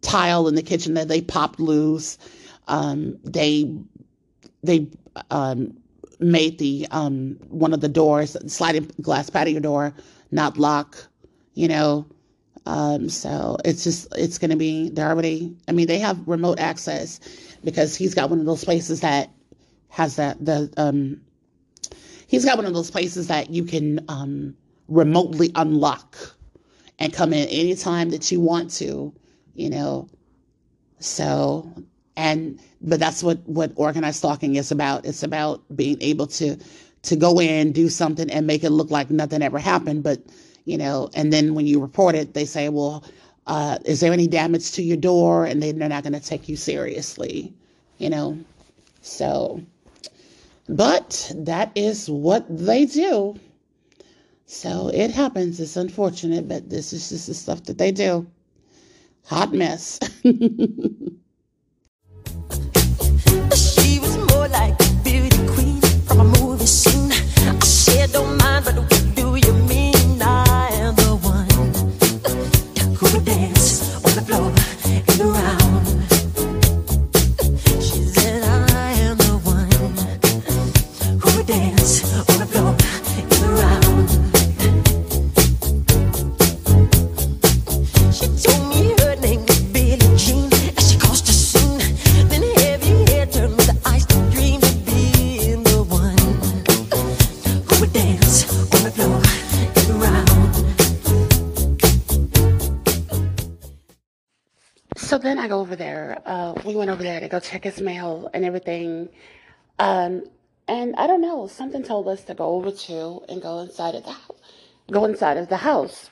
tile 0.02 0.48
in 0.48 0.54
the 0.54 0.62
kitchen 0.62 0.94
that 0.94 1.08
they 1.08 1.22
popped 1.22 1.60
loose. 1.60 2.20
Um, 2.68 3.18
they 3.24 3.74
they 4.62 4.88
um, 5.32 5.76
made 6.20 6.58
the 6.58 6.88
um, 6.92 7.38
one 7.50 7.74
of 7.74 7.82
the 7.82 7.90
doors, 7.90 8.36
sliding 8.48 8.92
glass 9.02 9.30
patio 9.30 9.60
door, 9.60 9.94
not 10.32 10.58
lock. 10.58 10.98
You 11.54 11.68
know, 11.68 12.06
um, 12.66 13.10
so 13.10 13.58
it's 13.64 13.84
just 13.84 14.08
it's 14.16 14.38
going 14.38 14.52
to 14.52 14.58
be 14.58 14.90
they're 14.90 15.10
already. 15.10 15.56
I 15.68 15.72
mean, 15.72 15.88
they 15.88 16.00
have 16.00 16.28
remote 16.28 16.60
access 16.60 17.20
because 17.64 17.96
he's 17.96 18.14
got 18.14 18.30
one 18.30 18.40
of 18.40 18.46
those 18.46 18.64
places 18.64 19.02
that 19.02 19.32
has 19.90 20.18
that 20.18 20.44
the 20.44 20.72
um, 20.78 21.22
he's 22.28 22.46
got 22.46 22.58
one 22.58 22.66
of 22.66 22.74
those 22.74 22.92
places 22.92 23.28
that 23.28 23.50
you 23.52 23.64
can 23.64 24.04
um, 24.10 24.56
remotely 24.88 25.52
unlock 25.56 26.18
and 27.00 27.14
come 27.14 27.32
in 27.32 27.48
anytime 27.48 28.10
that 28.10 28.32
you 28.32 28.42
want 28.42 28.72
to. 28.72 29.14
You 29.56 29.70
know, 29.70 30.10
so 31.00 31.72
and 32.18 32.60
but 32.82 33.00
that's 33.00 33.24
what 33.24 33.38
what 33.48 33.72
organized 33.76 34.18
stalking 34.18 34.56
is 34.56 34.72
about. 34.72 35.06
It's 35.06 35.24
about 35.24 35.62
being 35.76 35.98
able 36.02 36.28
to 36.28 36.58
to 37.04 37.16
go 37.16 37.40
in, 37.40 37.72
do 37.72 37.88
something, 37.88 38.30
and 38.30 38.46
make 38.48 38.64
it 38.66 38.72
look 38.72 38.92
like 38.92 39.10
nothing 39.10 39.42
ever 39.42 39.60
happened, 39.60 40.04
but 40.04 40.20
you 40.66 40.78
know, 40.78 41.10
and 41.14 41.32
then 41.32 41.54
when 41.54 41.66
you 41.68 41.80
report 41.80 42.16
it, 42.16 42.34
they 42.34 42.44
say, 42.44 42.68
well, 42.68 43.04
uh, 43.46 43.78
is 43.86 44.02
there 44.02 44.12
any 44.12 44.28
damage 44.28 44.74
to 44.74 44.84
your 44.84 44.98
door? 44.98 45.46
And 45.46 45.64
then 45.64 45.80
they're 45.80 45.88
not 45.88 46.04
going 46.04 46.12
to 46.14 46.20
take 46.20 46.50
you 46.50 46.58
seriously, 46.58 47.54
you 48.00 48.10
know. 48.10 48.38
So, 49.02 49.62
but 50.68 51.32
that 51.36 51.72
is 51.76 52.10
what 52.10 52.46
they 52.50 52.84
do. 52.86 53.40
So 54.46 54.90
it 54.94 55.12
happens. 55.12 55.60
It's 55.62 55.78
unfortunate, 55.78 56.50
but 56.50 56.70
this 56.70 56.92
is 56.92 57.08
just 57.10 57.28
the 57.28 57.34
stuff 57.34 57.64
that 57.66 57.78
they 57.78 57.92
do. 57.94 58.28
Hot 59.26 59.54
mess. 59.54 60.00
she 63.56 64.00
was 64.00 64.18
more 64.32 64.48
like 64.48 64.87
we 106.68 106.76
went 106.76 106.92
over 106.92 107.02
there 107.02 107.20
to 107.20 107.28
go 107.30 107.40
check 107.40 107.64
his 107.64 107.82
mail 107.82 108.30
and 108.34 108.44
everything. 108.44 109.10
Um, 109.80 110.24
and 110.68 110.96
I 110.98 111.08
don't 111.08 111.22
know, 111.22 111.48
something 111.48 111.82
told 111.82 112.08
us 112.10 112.24
to 112.26 112.34
go 112.34 112.56
over 112.56 112.72
to 112.72 113.22
and 113.30 113.42
go 113.42 113.60
inside 113.60 113.96
of 113.96 114.04
the 114.04 114.12
house. 114.12 114.38
Go 114.92 115.06
inside 115.06 115.38
of 115.38 115.48
the 115.48 115.58
house. 115.58 116.10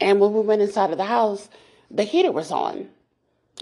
And 0.00 0.20
when 0.20 0.32
we 0.32 0.40
went 0.40 0.62
inside 0.62 0.90
of 0.90 0.98
the 0.98 1.04
house, 1.04 1.48
the 1.90 2.04
heater 2.04 2.30
was 2.30 2.52
on. 2.52 2.88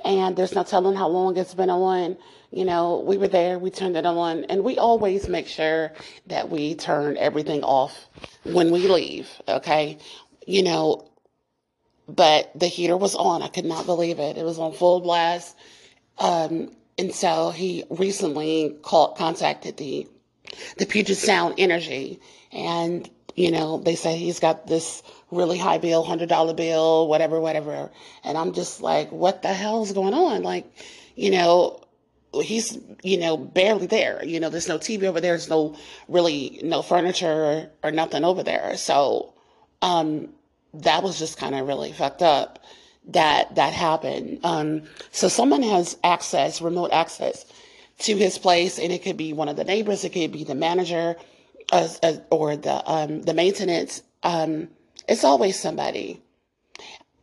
And 0.04 0.36
there's 0.36 0.54
no 0.54 0.62
telling 0.62 0.96
how 0.96 1.08
long 1.08 1.36
it's 1.38 1.54
been 1.54 1.70
on. 1.70 2.18
You 2.50 2.66
know, 2.66 3.02
we 3.06 3.16
were 3.16 3.28
there, 3.28 3.58
we 3.58 3.70
turned 3.70 3.96
it 3.96 4.06
on, 4.06 4.44
and 4.44 4.62
we 4.62 4.78
always 4.78 5.28
make 5.28 5.48
sure 5.48 5.92
that 6.26 6.50
we 6.50 6.74
turn 6.74 7.16
everything 7.16 7.62
off 7.64 8.06
when 8.44 8.70
we 8.70 8.86
leave, 8.86 9.28
okay? 9.48 9.98
You 10.46 10.62
know, 10.62 11.08
but 12.08 12.50
the 12.54 12.66
heater 12.66 12.96
was 12.96 13.14
on. 13.14 13.42
I 13.42 13.48
could 13.48 13.64
not 13.64 13.86
believe 13.86 14.18
it. 14.18 14.36
It 14.36 14.44
was 14.44 14.58
on 14.58 14.72
full 14.72 15.00
blast. 15.00 15.56
Um, 16.18 16.70
and 16.98 17.14
so 17.14 17.50
he 17.50 17.84
recently 17.90 18.76
called, 18.82 19.16
contacted 19.16 19.76
the, 19.76 20.06
the 20.78 20.86
Puget 20.86 21.16
Sound 21.16 21.54
Energy 21.58 22.20
and, 22.52 23.08
you 23.34 23.50
know, 23.50 23.78
they 23.78 23.94
say 23.96 24.16
he's 24.16 24.40
got 24.40 24.66
this 24.66 25.02
really 25.30 25.58
high 25.58 25.78
bill, 25.78 26.02
hundred 26.02 26.28
dollar 26.28 26.54
bill, 26.54 27.08
whatever, 27.08 27.38
whatever. 27.40 27.90
And 28.24 28.38
I'm 28.38 28.52
just 28.52 28.80
like, 28.80 29.12
what 29.12 29.42
the 29.42 29.52
hell's 29.52 29.92
going 29.92 30.14
on? 30.14 30.42
Like, 30.42 30.64
you 31.16 31.30
know, 31.30 31.80
he's, 32.32 32.78
you 33.02 33.18
know, 33.18 33.36
barely 33.36 33.86
there. 33.86 34.24
You 34.24 34.40
know, 34.40 34.48
there's 34.48 34.68
no 34.68 34.78
TV 34.78 35.04
over 35.04 35.20
there. 35.20 35.32
There's 35.32 35.50
no 35.50 35.76
really 36.08 36.60
no 36.62 36.80
furniture 36.80 37.26
or, 37.26 37.70
or 37.82 37.90
nothing 37.90 38.24
over 38.24 38.42
there. 38.42 38.76
So, 38.76 39.34
um, 39.82 40.30
that 40.72 41.02
was 41.02 41.18
just 41.18 41.38
kind 41.38 41.54
of 41.54 41.66
really 41.66 41.92
fucked 41.92 42.22
up 42.22 42.58
that 43.08 43.54
that 43.54 43.72
happened. 43.72 44.40
Um, 44.44 44.82
so 45.12 45.28
someone 45.28 45.62
has 45.62 45.96
access, 46.02 46.60
remote 46.60 46.90
access 46.92 47.44
to 48.00 48.16
his 48.16 48.38
place, 48.38 48.78
and 48.78 48.92
it 48.92 49.02
could 49.02 49.16
be 49.16 49.32
one 49.32 49.48
of 49.48 49.56
the 49.56 49.64
neighbors, 49.64 50.04
it 50.04 50.12
could 50.12 50.32
be 50.32 50.44
the 50.44 50.54
manager, 50.54 51.16
uh, 51.72 51.88
uh, 52.02 52.14
or 52.30 52.56
the 52.56 52.82
um, 52.90 53.22
the 53.22 53.34
maintenance. 53.34 54.02
Um, 54.22 54.68
it's 55.08 55.24
always 55.24 55.58
somebody, 55.58 56.20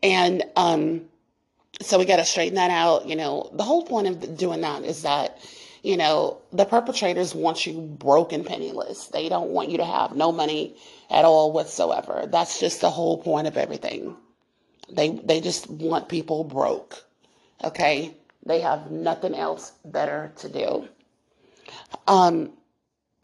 and 0.02 0.44
um, 0.56 1.02
so 1.82 2.00
we 2.00 2.06
got 2.06 2.18
to 2.18 2.26
straighten 2.26 2.56
that 2.56 2.72
out. 2.72 3.08
You 3.08 3.16
know, 3.16 3.50
the 3.54 3.64
whole 3.64 3.84
point 3.84 4.08
of 4.08 4.38
doing 4.38 4.62
that 4.62 4.84
is 4.84 5.04
that 5.04 5.38
you 5.84 5.98
know, 5.98 6.38
the 6.54 6.64
perpetrators 6.64 7.36
want 7.36 7.66
you 7.66 7.74
broke 7.82 8.32
and 8.32 8.46
penniless. 8.46 9.08
They 9.08 9.28
don't 9.28 9.50
want 9.50 9.70
you 9.70 9.78
to 9.78 9.86
have 9.86 10.16
no 10.16 10.32
money 10.32 10.78
at 11.10 11.26
all 11.26 11.52
whatsoever. 11.52 12.24
That's 12.26 12.60
just 12.60 12.80
the 12.80 12.90
whole 12.90 13.18
point 13.18 13.48
of 13.48 13.58
everything. 13.58 14.16
They 14.94 15.10
they 15.10 15.42
just 15.42 15.70
want 15.70 16.10
people 16.10 16.44
broke. 16.44 17.04
Okay? 17.64 18.16
They 18.46 18.62
have 18.62 18.92
nothing 18.92 19.36
else 19.36 19.72
better 19.86 20.32
to 20.38 20.50
do. 20.50 20.88
Um 22.08 22.54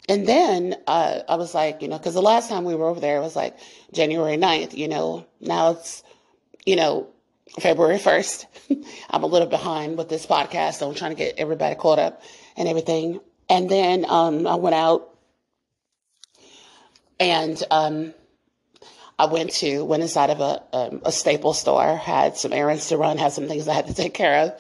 and 0.08 0.28
then 0.28 0.76
uh, 0.88 1.20
I 1.30 1.36
was 1.36 1.54
like, 1.54 1.84
you 1.84 1.88
know, 1.88 2.00
because 2.00 2.16
the 2.16 2.22
last 2.22 2.50
time 2.50 2.64
we 2.64 2.74
were 2.74 2.88
over 2.88 3.00
there, 3.00 3.18
it 3.18 3.22
was 3.22 3.36
like 3.36 3.56
January 3.94 4.38
9th, 4.38 4.76
you 4.76 4.88
know. 4.88 5.28
Now 5.40 5.74
it's, 5.74 6.04
you 6.66 6.76
know, 6.76 7.10
February 7.60 8.00
1st. 8.00 8.46
I'm 9.12 9.22
a 9.22 9.28
little 9.28 9.48
behind 9.48 10.00
with 10.00 10.10
this 10.10 10.26
podcast, 10.26 10.76
so 10.76 10.90
I'm 10.90 10.96
trying 10.96 11.12
to 11.12 11.16
get 11.16 11.36
everybody 11.38 11.76
caught 11.76 12.00
up 12.00 12.24
and 12.58 12.68
everything. 12.68 13.20
And 13.50 13.70
then 13.70 14.04
um, 14.10 14.48
I 14.48 14.56
went 14.56 14.74
out 14.74 15.10
and 17.20 17.62
um, 17.70 18.16
I 19.20 19.26
went 19.28 19.52
to 19.62 19.84
went 19.86 20.02
inside 20.02 20.32
of 20.32 20.40
a 20.40 20.64
um, 20.74 21.02
a 21.06 21.12
staple 21.12 21.54
store, 21.54 21.96
had 21.98 22.38
some 22.38 22.54
errands 22.54 22.88
to 22.88 22.98
run, 22.98 23.18
had 23.20 23.34
some 23.34 23.48
things 23.48 23.68
I 23.68 23.74
had 23.74 23.88
to 23.88 23.94
take 23.94 24.16
care 24.16 24.38
of, 24.46 24.60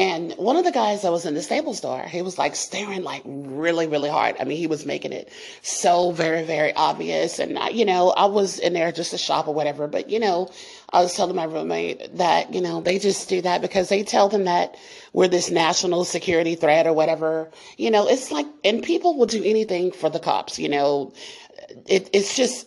And 0.00 0.32
one 0.38 0.56
of 0.56 0.64
the 0.64 0.72
guys 0.72 1.02
that 1.02 1.12
was 1.12 1.26
in 1.26 1.34
the 1.34 1.42
stable 1.42 1.74
store, 1.74 2.02
he 2.04 2.22
was 2.22 2.38
like 2.38 2.56
staring 2.56 3.02
like 3.02 3.20
really, 3.26 3.86
really 3.86 4.08
hard. 4.08 4.36
I 4.40 4.44
mean, 4.44 4.56
he 4.56 4.66
was 4.66 4.86
making 4.86 5.12
it 5.12 5.30
so 5.60 6.10
very, 6.10 6.42
very 6.42 6.72
obvious. 6.72 7.38
And, 7.38 7.58
I, 7.58 7.68
you 7.68 7.84
know, 7.84 8.08
I 8.08 8.24
was 8.24 8.58
in 8.58 8.72
there 8.72 8.92
just 8.92 9.10
to 9.10 9.18
shop 9.18 9.46
or 9.46 9.54
whatever. 9.54 9.88
But, 9.88 10.08
you 10.08 10.18
know, 10.18 10.50
I 10.90 11.02
was 11.02 11.14
telling 11.14 11.36
my 11.36 11.44
roommate 11.44 12.16
that, 12.16 12.54
you 12.54 12.62
know, 12.62 12.80
they 12.80 12.98
just 12.98 13.28
do 13.28 13.42
that 13.42 13.60
because 13.60 13.90
they 13.90 14.02
tell 14.02 14.30
them 14.30 14.44
that 14.44 14.74
we're 15.12 15.28
this 15.28 15.50
national 15.50 16.06
security 16.06 16.54
threat 16.54 16.86
or 16.86 16.94
whatever. 16.94 17.50
You 17.76 17.90
know, 17.90 18.08
it's 18.08 18.32
like, 18.32 18.46
and 18.64 18.82
people 18.82 19.18
will 19.18 19.26
do 19.26 19.44
anything 19.44 19.92
for 19.92 20.08
the 20.08 20.20
cops, 20.20 20.58
you 20.58 20.70
know. 20.70 21.12
It, 21.86 22.08
it's 22.14 22.34
just 22.36 22.66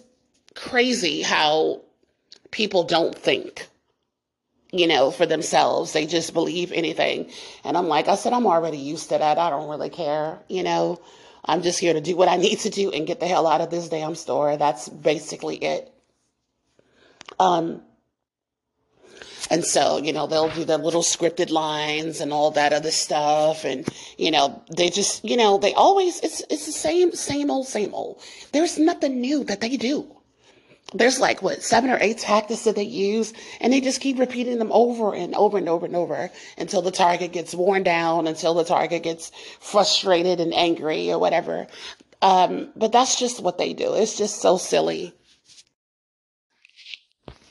crazy 0.55 1.21
how 1.21 1.81
people 2.51 2.83
don't 2.83 3.15
think 3.15 3.67
you 4.73 4.87
know, 4.87 5.11
for 5.11 5.27
themselves. 5.27 5.93
They 5.93 6.07
just 6.07 6.33
believe 6.33 6.71
anything. 6.71 7.29
And 7.63 7.77
I'm 7.77 7.87
like, 7.87 8.07
I 8.07 8.15
said, 8.15 8.33
I'm 8.33 8.47
already 8.47 8.79
used 8.79 9.09
to 9.09 9.19
that. 9.19 9.37
I 9.37 9.51
don't 9.51 9.69
really 9.69 9.91
care, 9.91 10.39
you 10.49 10.63
know. 10.63 10.99
I'm 11.45 11.61
just 11.61 11.79
here 11.79 11.93
to 11.93 12.01
do 12.01 12.15
what 12.15 12.27
I 12.27 12.37
need 12.37 12.59
to 12.59 12.69
do 12.71 12.91
and 12.91 13.05
get 13.05 13.19
the 13.19 13.27
hell 13.27 13.45
out 13.45 13.61
of 13.61 13.69
this 13.69 13.87
damn 13.87 14.15
store. 14.15 14.57
That's 14.57 14.89
basically 14.89 15.57
it. 15.57 15.93
Um, 17.39 17.83
and 19.51 19.63
so, 19.63 19.97
you 19.97 20.11
know, 20.11 20.25
they'll 20.25 20.49
do 20.49 20.65
the 20.65 20.79
little 20.79 21.03
scripted 21.03 21.51
lines 21.51 22.19
and 22.19 22.33
all 22.33 22.51
that 22.51 22.73
other 22.73 22.91
stuff. 22.91 23.65
And, 23.65 23.87
you 24.17 24.31
know, 24.31 24.63
they 24.75 24.89
just, 24.89 25.23
you 25.23 25.37
know, 25.37 25.59
they 25.59 25.73
always, 25.73 26.19
it's, 26.21 26.41
it's 26.49 26.65
the 26.65 26.71
same, 26.71 27.11
same 27.11 27.51
old, 27.51 27.67
same 27.67 27.93
old. 27.93 28.21
There's 28.53 28.79
nothing 28.79 29.21
new 29.21 29.43
that 29.43 29.61
they 29.61 29.77
do 29.77 30.07
there's 30.93 31.19
like 31.19 31.41
what 31.41 31.63
seven 31.63 31.89
or 31.89 31.97
eight 32.01 32.19
tactics 32.19 32.63
that 32.63 32.75
they 32.75 32.83
use 32.83 33.33
and 33.59 33.73
they 33.73 33.81
just 33.81 34.01
keep 34.01 34.19
repeating 34.19 34.59
them 34.59 34.71
over 34.71 35.13
and 35.15 35.33
over 35.35 35.57
and 35.57 35.67
over 35.69 35.85
and 35.85 35.95
over 35.95 36.29
until 36.57 36.81
the 36.81 36.91
target 36.91 37.31
gets 37.31 37.53
worn 37.55 37.83
down 37.83 38.27
until 38.27 38.53
the 38.53 38.63
target 38.63 39.03
gets 39.03 39.31
frustrated 39.59 40.39
and 40.39 40.53
angry 40.53 41.11
or 41.11 41.17
whatever. 41.19 41.67
Um, 42.21 42.69
but 42.75 42.91
that's 42.91 43.19
just 43.19 43.41
what 43.41 43.57
they 43.57 43.73
do. 43.73 43.93
It's 43.95 44.17
just 44.17 44.41
so 44.41 44.57
silly. 44.57 45.13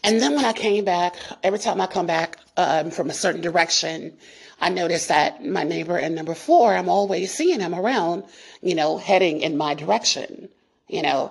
And 0.04 0.20
then 0.20 0.34
when 0.34 0.44
i 0.44 0.52
came 0.52 0.84
back 0.84 1.14
every 1.44 1.60
time 1.60 1.80
i 1.80 1.86
come 1.86 2.06
back 2.06 2.38
um, 2.56 2.90
from 2.90 3.08
a 3.08 3.14
certain 3.14 3.40
direction 3.40 4.16
i 4.60 4.68
notice 4.68 5.06
that 5.06 5.44
my 5.44 5.62
neighbor 5.62 5.96
in 5.96 6.14
number 6.16 6.34
four 6.34 6.74
i'm 6.74 6.88
always 6.88 7.32
seeing 7.32 7.60
him 7.60 7.72
around 7.74 8.24
you 8.62 8.74
know 8.74 8.98
heading 8.98 9.40
in 9.40 9.56
my 9.56 9.74
direction 9.74 10.48
you 10.88 11.02
know 11.02 11.30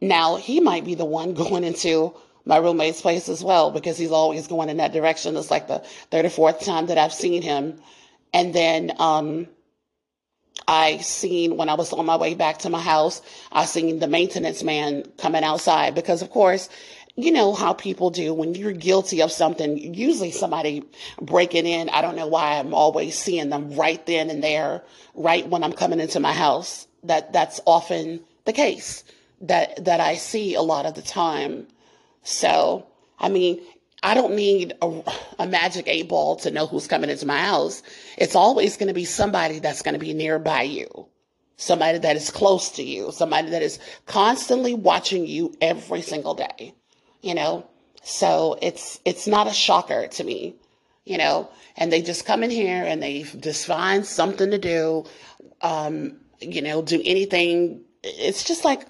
now, 0.00 0.36
he 0.36 0.60
might 0.60 0.84
be 0.84 0.94
the 0.94 1.04
one 1.04 1.34
going 1.44 1.64
into 1.64 2.14
my 2.44 2.58
roommate's 2.58 3.00
place 3.00 3.28
as 3.28 3.42
well 3.42 3.70
because 3.70 3.96
he's 3.96 4.10
always 4.10 4.46
going 4.46 4.68
in 4.68 4.76
that 4.76 4.92
direction. 4.92 5.36
It's 5.36 5.50
like 5.50 5.68
the 5.68 5.84
34th 6.10 6.64
time 6.64 6.86
that 6.86 6.98
I've 6.98 7.14
seen 7.14 7.42
him. 7.42 7.80
And 8.32 8.54
then 8.54 8.92
um, 8.98 9.48
I 10.68 10.98
seen 10.98 11.56
when 11.56 11.68
I 11.68 11.74
was 11.74 11.92
on 11.92 12.04
my 12.04 12.16
way 12.16 12.34
back 12.34 12.58
to 12.60 12.70
my 12.70 12.80
house, 12.80 13.22
I 13.52 13.64
seen 13.64 13.98
the 13.98 14.08
maintenance 14.08 14.62
man 14.62 15.04
coming 15.18 15.44
outside 15.44 15.94
because, 15.94 16.20
of 16.20 16.30
course, 16.30 16.68
you 17.16 17.30
know 17.30 17.54
how 17.54 17.72
people 17.72 18.10
do 18.10 18.34
when 18.34 18.54
you're 18.56 18.72
guilty 18.72 19.22
of 19.22 19.30
something, 19.30 19.78
usually 19.94 20.32
somebody 20.32 20.82
breaking 21.22 21.64
in. 21.64 21.88
I 21.88 22.02
don't 22.02 22.16
know 22.16 22.26
why 22.26 22.58
I'm 22.58 22.74
always 22.74 23.16
seeing 23.16 23.50
them 23.50 23.74
right 23.76 24.04
then 24.04 24.30
and 24.30 24.42
there, 24.42 24.82
right 25.14 25.48
when 25.48 25.62
I'm 25.62 25.72
coming 25.72 26.00
into 26.00 26.18
my 26.18 26.32
house. 26.32 26.88
That 27.04 27.32
that's 27.32 27.60
often 27.66 28.20
the 28.46 28.52
case 28.52 29.04
that 29.42 29.84
that 29.84 30.00
I 30.00 30.16
see 30.16 30.54
a 30.54 30.62
lot 30.62 30.86
of 30.86 30.94
the 30.94 31.02
time. 31.02 31.66
So, 32.22 32.86
I 33.18 33.28
mean, 33.28 33.60
I 34.04 34.12
don't 34.12 34.34
need 34.36 34.74
a, 34.82 35.02
a 35.38 35.46
magic 35.46 35.88
eight 35.88 36.08
ball 36.08 36.36
to 36.36 36.50
know 36.50 36.66
who's 36.66 36.86
coming 36.86 37.08
into 37.08 37.26
my 37.26 37.38
house. 37.38 37.82
It's 38.18 38.36
always 38.36 38.76
going 38.76 38.88
to 38.88 38.94
be 38.94 39.06
somebody 39.06 39.60
that's 39.60 39.80
going 39.80 39.94
to 39.94 39.98
be 39.98 40.12
nearby 40.12 40.62
you, 40.62 41.06
somebody 41.56 41.98
that 41.98 42.14
is 42.14 42.30
close 42.30 42.70
to 42.72 42.82
you, 42.82 43.12
somebody 43.12 43.48
that 43.50 43.62
is 43.62 43.78
constantly 44.04 44.74
watching 44.74 45.26
you 45.26 45.54
every 45.60 46.02
single 46.02 46.34
day. 46.34 46.74
You 47.22 47.34
know, 47.34 47.66
so 48.02 48.58
it's 48.60 49.00
it's 49.06 49.26
not 49.26 49.46
a 49.46 49.54
shocker 49.54 50.06
to 50.08 50.24
me. 50.24 50.56
You 51.06 51.18
know, 51.18 51.50
and 51.76 51.90
they 51.92 52.02
just 52.02 52.26
come 52.26 52.42
in 52.42 52.50
here 52.50 52.84
and 52.84 53.02
they 53.02 53.22
just 53.22 53.66
find 53.66 54.04
something 54.06 54.50
to 54.50 54.58
do. 54.58 55.04
Um, 55.62 56.18
you 56.40 56.60
know, 56.60 56.82
do 56.82 57.00
anything. 57.04 57.82
It's 58.02 58.44
just 58.44 58.66
like 58.66 58.86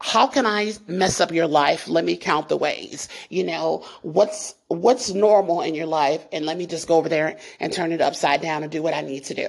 how 0.00 0.26
can 0.26 0.46
I 0.46 0.72
mess 0.86 1.20
up 1.20 1.32
your 1.32 1.46
life? 1.48 1.88
Let 1.88 2.04
me 2.04 2.16
count 2.16 2.48
the 2.48 2.56
ways. 2.56 3.08
You 3.30 3.44
know, 3.44 3.84
what's 4.02 4.54
what's 4.68 5.10
normal 5.10 5.62
in 5.62 5.74
your 5.74 5.86
life 5.86 6.24
and 6.32 6.46
let 6.46 6.56
me 6.56 6.66
just 6.66 6.86
go 6.86 6.96
over 6.96 7.08
there 7.08 7.38
and 7.58 7.72
turn 7.72 7.92
it 7.92 8.00
upside 8.00 8.40
down 8.40 8.62
and 8.62 8.70
do 8.70 8.82
what 8.82 8.94
I 8.94 9.00
need 9.00 9.24
to 9.24 9.34
do. 9.34 9.48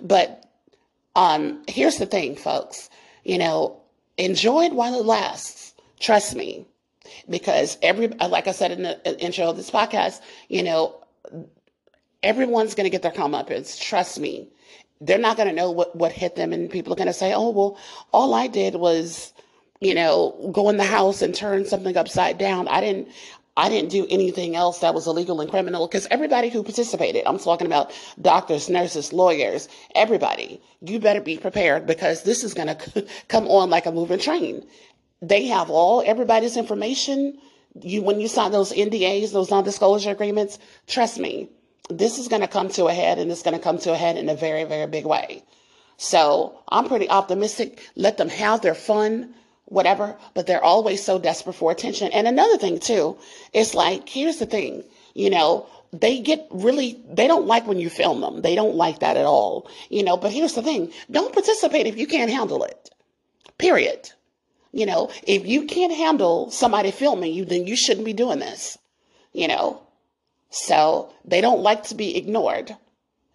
But 0.00 0.44
um 1.16 1.62
here's 1.66 1.96
the 1.96 2.06
thing, 2.06 2.36
folks. 2.36 2.90
You 3.24 3.38
know, 3.38 3.80
enjoy 4.18 4.64
it 4.64 4.74
while 4.74 4.94
it 4.98 5.06
lasts. 5.06 5.74
Trust 5.98 6.36
me. 6.36 6.66
Because 7.28 7.78
every 7.82 8.08
like 8.08 8.48
I 8.48 8.52
said 8.52 8.72
in 8.72 8.82
the 8.82 9.20
intro 9.20 9.48
of 9.48 9.56
this 9.56 9.70
podcast, 9.70 10.20
you 10.48 10.62
know, 10.62 11.00
everyone's 12.22 12.74
going 12.74 12.84
to 12.84 12.90
get 12.90 13.02
their 13.02 13.12
comeuppance. 13.12 13.80
Trust 13.80 14.20
me. 14.20 14.48
They're 15.00 15.18
not 15.18 15.38
going 15.38 15.48
to 15.48 15.54
know 15.54 15.70
what, 15.70 15.96
what 15.96 16.12
hit 16.12 16.36
them, 16.36 16.52
and 16.52 16.70
people 16.70 16.92
are 16.92 16.96
going 16.96 17.06
to 17.06 17.14
say, 17.14 17.32
oh, 17.32 17.48
well, 17.48 17.78
all 18.12 18.34
I 18.34 18.48
did 18.48 18.74
was 18.74 19.32
you 19.80 19.94
know, 19.94 20.50
go 20.52 20.68
in 20.68 20.76
the 20.76 20.84
house 20.84 21.22
and 21.22 21.34
turn 21.34 21.64
something 21.64 21.96
upside 21.96 22.38
down. 22.38 22.68
I 22.68 22.80
didn't 22.80 23.08
I 23.56 23.68
didn't 23.68 23.90
do 23.90 24.06
anything 24.08 24.54
else 24.56 24.78
that 24.78 24.94
was 24.94 25.06
illegal 25.06 25.40
and 25.40 25.50
criminal 25.50 25.86
because 25.86 26.06
everybody 26.10 26.48
who 26.48 26.62
participated, 26.62 27.24
I'm 27.26 27.38
talking 27.38 27.66
about 27.66 27.92
doctors, 28.20 28.70
nurses, 28.70 29.12
lawyers, 29.12 29.68
everybody, 29.94 30.62
you 30.80 31.00
better 31.00 31.20
be 31.20 31.36
prepared 31.36 31.86
because 31.86 32.22
this 32.22 32.44
is 32.44 32.54
going 32.54 32.68
to 32.68 33.06
come 33.28 33.48
on 33.48 33.68
like 33.68 33.86
a 33.86 33.92
moving 33.92 34.18
train. 34.18 34.64
They 35.20 35.46
have 35.46 35.68
all 35.68 36.02
everybody's 36.06 36.56
information. 36.56 37.38
You 37.82 38.02
when 38.02 38.20
you 38.20 38.28
sign 38.28 38.52
those 38.52 38.72
NDAs, 38.72 39.32
those 39.32 39.50
non-disclosure 39.50 40.10
agreements, 40.10 40.58
trust 40.86 41.18
me, 41.18 41.48
this 41.88 42.18
is 42.18 42.28
going 42.28 42.42
to 42.42 42.48
come 42.48 42.68
to 42.70 42.86
a 42.86 42.94
head 42.94 43.18
and 43.18 43.30
it's 43.30 43.42
going 43.42 43.56
to 43.56 43.62
come 43.62 43.78
to 43.78 43.92
a 43.92 43.96
head 43.96 44.16
in 44.16 44.28
a 44.28 44.34
very 44.34 44.64
very 44.64 44.86
big 44.86 45.06
way. 45.06 45.42
So, 45.98 46.58
I'm 46.70 46.88
pretty 46.88 47.10
optimistic. 47.10 47.82
Let 47.94 48.16
them 48.16 48.30
have 48.30 48.62
their 48.62 48.74
fun 48.74 49.34
whatever, 49.70 50.16
but 50.34 50.46
they're 50.46 50.62
always 50.62 51.02
so 51.02 51.18
desperate 51.18 51.54
for 51.54 51.70
attention. 51.70 52.12
And 52.12 52.28
another 52.28 52.58
thing 52.58 52.78
too, 52.78 53.16
it's 53.52 53.74
like, 53.74 54.08
here's 54.08 54.38
the 54.38 54.46
thing, 54.46 54.84
you 55.14 55.30
know, 55.30 55.66
they 55.92 56.20
get 56.20 56.46
really, 56.50 57.00
they 57.08 57.26
don't 57.26 57.46
like 57.46 57.66
when 57.66 57.78
you 57.78 57.88
film 57.88 58.20
them. 58.20 58.42
They 58.42 58.54
don't 58.54 58.76
like 58.76 59.00
that 59.00 59.16
at 59.16 59.26
all, 59.26 59.68
you 59.88 60.04
know, 60.04 60.16
but 60.16 60.32
here's 60.32 60.54
the 60.54 60.62
thing, 60.62 60.92
don't 61.10 61.32
participate 61.32 61.86
if 61.86 61.96
you 61.96 62.06
can't 62.06 62.30
handle 62.30 62.62
it. 62.64 62.90
Period. 63.58 64.10
You 64.72 64.86
know, 64.86 65.10
if 65.26 65.46
you 65.46 65.66
can't 65.66 65.92
handle 65.92 66.50
somebody 66.50 66.90
filming 66.92 67.32
you, 67.32 67.44
then 67.44 67.66
you 67.66 67.74
shouldn't 67.74 68.06
be 68.06 68.12
doing 68.12 68.38
this, 68.38 68.78
you 69.32 69.48
know. 69.48 69.82
So 70.50 71.12
they 71.24 71.40
don't 71.40 71.62
like 71.62 71.84
to 71.84 71.94
be 71.94 72.16
ignored 72.16 72.76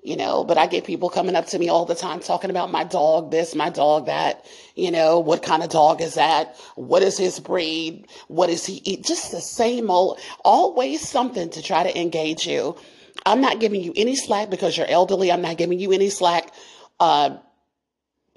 you 0.05 0.15
know, 0.15 0.43
but 0.43 0.57
I 0.57 0.67
get 0.67 0.85
people 0.85 1.09
coming 1.09 1.35
up 1.35 1.47
to 1.47 1.57
me 1.57 1.67
all 1.67 1.85
the 1.85 1.95
time 1.95 2.19
talking 2.19 2.51
about 2.51 2.71
my 2.71 2.83
dog 2.83 3.31
this, 3.31 3.55
my 3.55 3.71
dog 3.71 4.05
that, 4.05 4.45
you 4.75 4.91
know, 4.91 5.19
what 5.19 5.41
kind 5.41 5.63
of 5.63 5.69
dog 5.69 5.99
is 5.99 6.13
that? 6.13 6.55
What 6.75 7.01
is 7.01 7.17
his 7.17 7.39
breed? 7.39 8.05
What 8.27 8.47
does 8.47 8.67
he 8.67 8.81
eat? 8.83 9.03
Just 9.03 9.31
the 9.31 9.41
same 9.41 9.89
old, 9.89 10.19
always 10.43 11.01
something 11.01 11.49
to 11.49 11.61
try 11.61 11.81
to 11.81 11.99
engage 11.99 12.45
you. 12.45 12.77
I'm 13.25 13.41
not 13.41 13.59
giving 13.59 13.81
you 13.81 13.93
any 13.95 14.15
slack 14.15 14.51
because 14.51 14.77
you're 14.77 14.85
elderly. 14.85 15.31
I'm 15.31 15.41
not 15.41 15.57
giving 15.57 15.79
you 15.79 15.91
any 15.91 16.11
slack, 16.11 16.53
uh, 16.99 17.37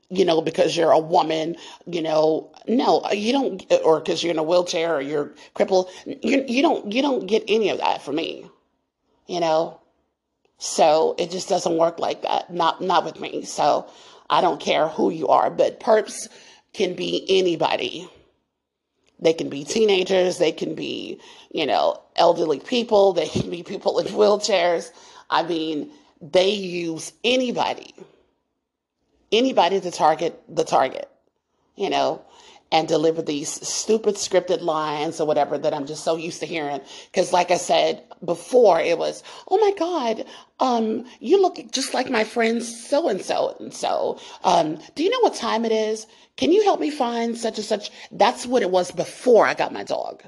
you 0.08 0.24
know, 0.24 0.40
because 0.40 0.74
you're 0.74 0.92
a 0.92 0.98
woman, 0.98 1.56
you 1.86 2.00
know, 2.00 2.50
no, 2.66 3.02
you 3.12 3.32
don't, 3.32 3.62
or 3.84 4.00
because 4.00 4.22
you're 4.22 4.32
in 4.32 4.38
a 4.38 4.42
wheelchair 4.42 4.96
or 4.96 5.02
you're 5.02 5.34
crippled. 5.52 5.90
You, 6.06 6.46
you 6.48 6.62
don't, 6.62 6.90
you 6.92 7.02
don't 7.02 7.26
get 7.26 7.44
any 7.46 7.68
of 7.68 7.78
that 7.78 8.00
from 8.00 8.16
me, 8.16 8.46
you 9.26 9.40
know. 9.40 9.77
So 10.58 11.14
it 11.18 11.30
just 11.30 11.48
doesn't 11.48 11.76
work 11.76 11.98
like 11.98 12.22
that. 12.22 12.52
Not 12.52 12.80
not 12.80 13.04
with 13.04 13.20
me. 13.20 13.44
So 13.44 13.88
I 14.28 14.40
don't 14.40 14.60
care 14.60 14.88
who 14.88 15.10
you 15.10 15.28
are, 15.28 15.50
but 15.50 15.80
perps 15.80 16.28
can 16.72 16.94
be 16.94 17.24
anybody. 17.28 18.08
They 19.20 19.32
can 19.32 19.48
be 19.48 19.64
teenagers, 19.64 20.38
they 20.38 20.52
can 20.52 20.74
be, 20.74 21.20
you 21.50 21.66
know, 21.66 22.00
elderly 22.14 22.60
people, 22.60 23.12
they 23.12 23.26
can 23.26 23.50
be 23.50 23.62
people 23.62 23.98
in 23.98 24.06
wheelchairs. 24.08 24.90
I 25.28 25.42
mean, 25.42 25.90
they 26.20 26.50
use 26.50 27.12
anybody. 27.24 27.94
Anybody 29.32 29.80
to 29.80 29.90
target 29.90 30.40
the 30.48 30.64
target. 30.64 31.08
You 31.76 31.90
know, 31.90 32.22
and 32.72 32.88
deliver 32.88 33.22
these 33.22 33.48
stupid 33.66 34.16
scripted 34.16 34.60
lines 34.62 35.20
or 35.20 35.26
whatever 35.26 35.58
that 35.58 35.74
I'm 35.74 35.86
just 35.86 36.04
so 36.04 36.16
used 36.16 36.40
to 36.40 36.46
hearing. 36.46 36.80
Because, 37.10 37.32
like 37.32 37.50
I 37.50 37.56
said 37.56 38.02
before, 38.24 38.80
it 38.80 38.98
was, 38.98 39.22
oh 39.48 39.58
my 39.58 39.72
God, 39.78 40.24
um, 40.60 41.04
you 41.20 41.40
look 41.40 41.58
just 41.72 41.94
like 41.94 42.10
my 42.10 42.24
friend 42.24 42.62
so 42.62 43.08
and 43.08 43.22
so 43.22 43.56
and 43.60 43.72
so. 43.74 44.20
Um, 44.44 44.78
do 44.94 45.02
you 45.04 45.10
know 45.10 45.20
what 45.20 45.34
time 45.34 45.64
it 45.64 45.72
is? 45.72 46.06
Can 46.36 46.52
you 46.52 46.62
help 46.64 46.80
me 46.80 46.90
find 46.90 47.36
such 47.38 47.58
and 47.58 47.66
such? 47.66 47.90
That's 48.12 48.46
what 48.46 48.62
it 48.62 48.70
was 48.70 48.90
before 48.90 49.46
I 49.46 49.54
got 49.54 49.72
my 49.72 49.84
dog, 49.84 50.22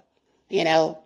you 0.49 0.65
know? 0.65 0.99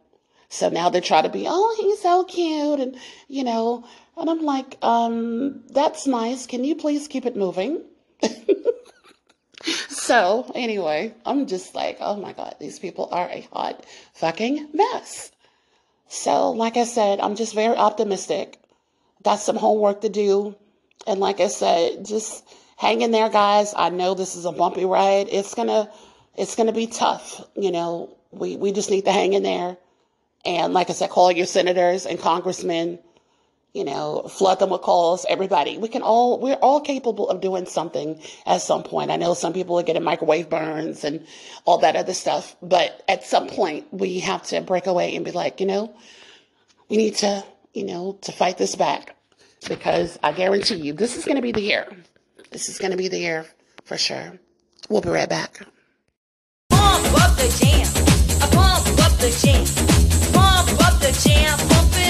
So 0.48 0.68
now 0.68 0.88
they 0.90 1.00
try 1.00 1.22
to 1.22 1.28
be, 1.28 1.46
oh, 1.48 1.76
he's 1.80 2.00
so 2.00 2.24
cute. 2.24 2.80
And, 2.80 2.96
you 3.28 3.44
know, 3.44 3.84
And 4.16 4.30
I'm 4.30 4.42
like, 4.42 4.78
um, 4.82 5.64
that's 5.70 6.06
nice. 6.06 6.46
Can 6.46 6.64
you 6.64 6.76
please 6.76 7.08
keep 7.08 7.26
it 7.26 7.36
moving? 7.36 7.82
so, 9.88 10.50
anyway, 10.54 11.14
I'm 11.24 11.46
just 11.46 11.74
like, 11.74 11.98
oh 12.00 12.16
my 12.16 12.32
God, 12.32 12.56
these 12.60 12.78
people 12.78 13.08
are 13.10 13.28
a 13.28 13.46
hot 13.52 13.84
fucking 14.14 14.68
mess. 14.72 15.30
So, 16.08 16.50
like 16.50 16.76
I 16.76 16.84
said, 16.84 17.20
I'm 17.20 17.34
just 17.34 17.54
very 17.54 17.76
optimistic. 17.76 18.58
Got 19.22 19.36
some 19.40 19.56
homework 19.56 20.02
to 20.02 20.08
do. 20.08 20.54
And 21.06 21.20
like 21.20 21.40
I 21.40 21.48
said, 21.48 22.04
just 22.04 22.44
hang 22.76 23.00
in 23.00 23.10
there, 23.10 23.28
guys. 23.28 23.74
I 23.76 23.90
know 23.90 24.14
this 24.14 24.36
is 24.36 24.44
a 24.44 24.52
bumpy 24.52 24.84
ride. 24.84 25.28
It's 25.30 25.54
gonna, 25.54 25.90
it's 26.36 26.56
gonna 26.56 26.72
be 26.72 26.86
tough. 26.86 27.42
You 27.56 27.72
know, 27.72 28.16
we, 28.30 28.56
we 28.56 28.72
just 28.72 28.90
need 28.90 29.06
to 29.06 29.12
hang 29.12 29.32
in 29.32 29.42
there. 29.42 29.76
And 30.44 30.74
like 30.74 30.90
I 30.90 30.92
said, 30.92 31.10
call 31.10 31.32
your 31.32 31.46
senators 31.46 32.04
and 32.04 32.18
congressmen 32.18 32.98
you 33.74 33.84
know, 33.84 34.22
flood 34.30 34.60
them 34.60 34.70
with 34.70 34.82
calls, 34.82 35.26
everybody. 35.28 35.78
We 35.78 35.88
can 35.88 36.02
all, 36.02 36.38
we're 36.38 36.54
all 36.54 36.80
capable 36.80 37.28
of 37.28 37.40
doing 37.40 37.66
something 37.66 38.20
at 38.46 38.62
some 38.62 38.84
point. 38.84 39.10
I 39.10 39.16
know 39.16 39.34
some 39.34 39.52
people 39.52 39.78
are 39.80 39.82
getting 39.82 40.04
microwave 40.04 40.48
burns 40.48 41.02
and 41.02 41.26
all 41.64 41.78
that 41.78 41.96
other 41.96 42.14
stuff, 42.14 42.54
but 42.62 43.02
at 43.08 43.24
some 43.24 43.48
point 43.48 43.92
we 43.92 44.20
have 44.20 44.44
to 44.44 44.60
break 44.60 44.86
away 44.86 45.16
and 45.16 45.24
be 45.24 45.32
like, 45.32 45.60
you 45.60 45.66
know, 45.66 45.92
we 46.88 46.96
need 46.96 47.16
to, 47.16 47.44
you 47.72 47.84
know, 47.84 48.16
to 48.22 48.30
fight 48.30 48.58
this 48.58 48.76
back 48.76 49.16
because 49.68 50.20
I 50.22 50.30
guarantee 50.30 50.76
you 50.76 50.92
this 50.92 51.16
is 51.16 51.24
going 51.24 51.36
to 51.36 51.42
be 51.42 51.52
the 51.52 51.60
year. 51.60 51.88
This 52.52 52.68
is 52.68 52.78
going 52.78 52.92
to 52.92 52.96
be 52.96 53.08
the 53.08 53.18
year 53.18 53.44
for 53.84 53.98
sure. 53.98 54.38
We'll 54.88 55.00
be 55.00 55.08
right 55.08 55.28
back. 55.28 55.66
Pump 56.70 57.06
up 57.20 57.36
the 57.36 57.48
jam. 57.58 58.50
Pump 58.52 59.04
up 59.04 59.18
the 59.18 59.30
jam. 59.42 59.64
Pump 60.32 60.86
up 60.86 61.00
the 61.00 61.28
jam. 61.28 61.58
Pump 61.68 62.03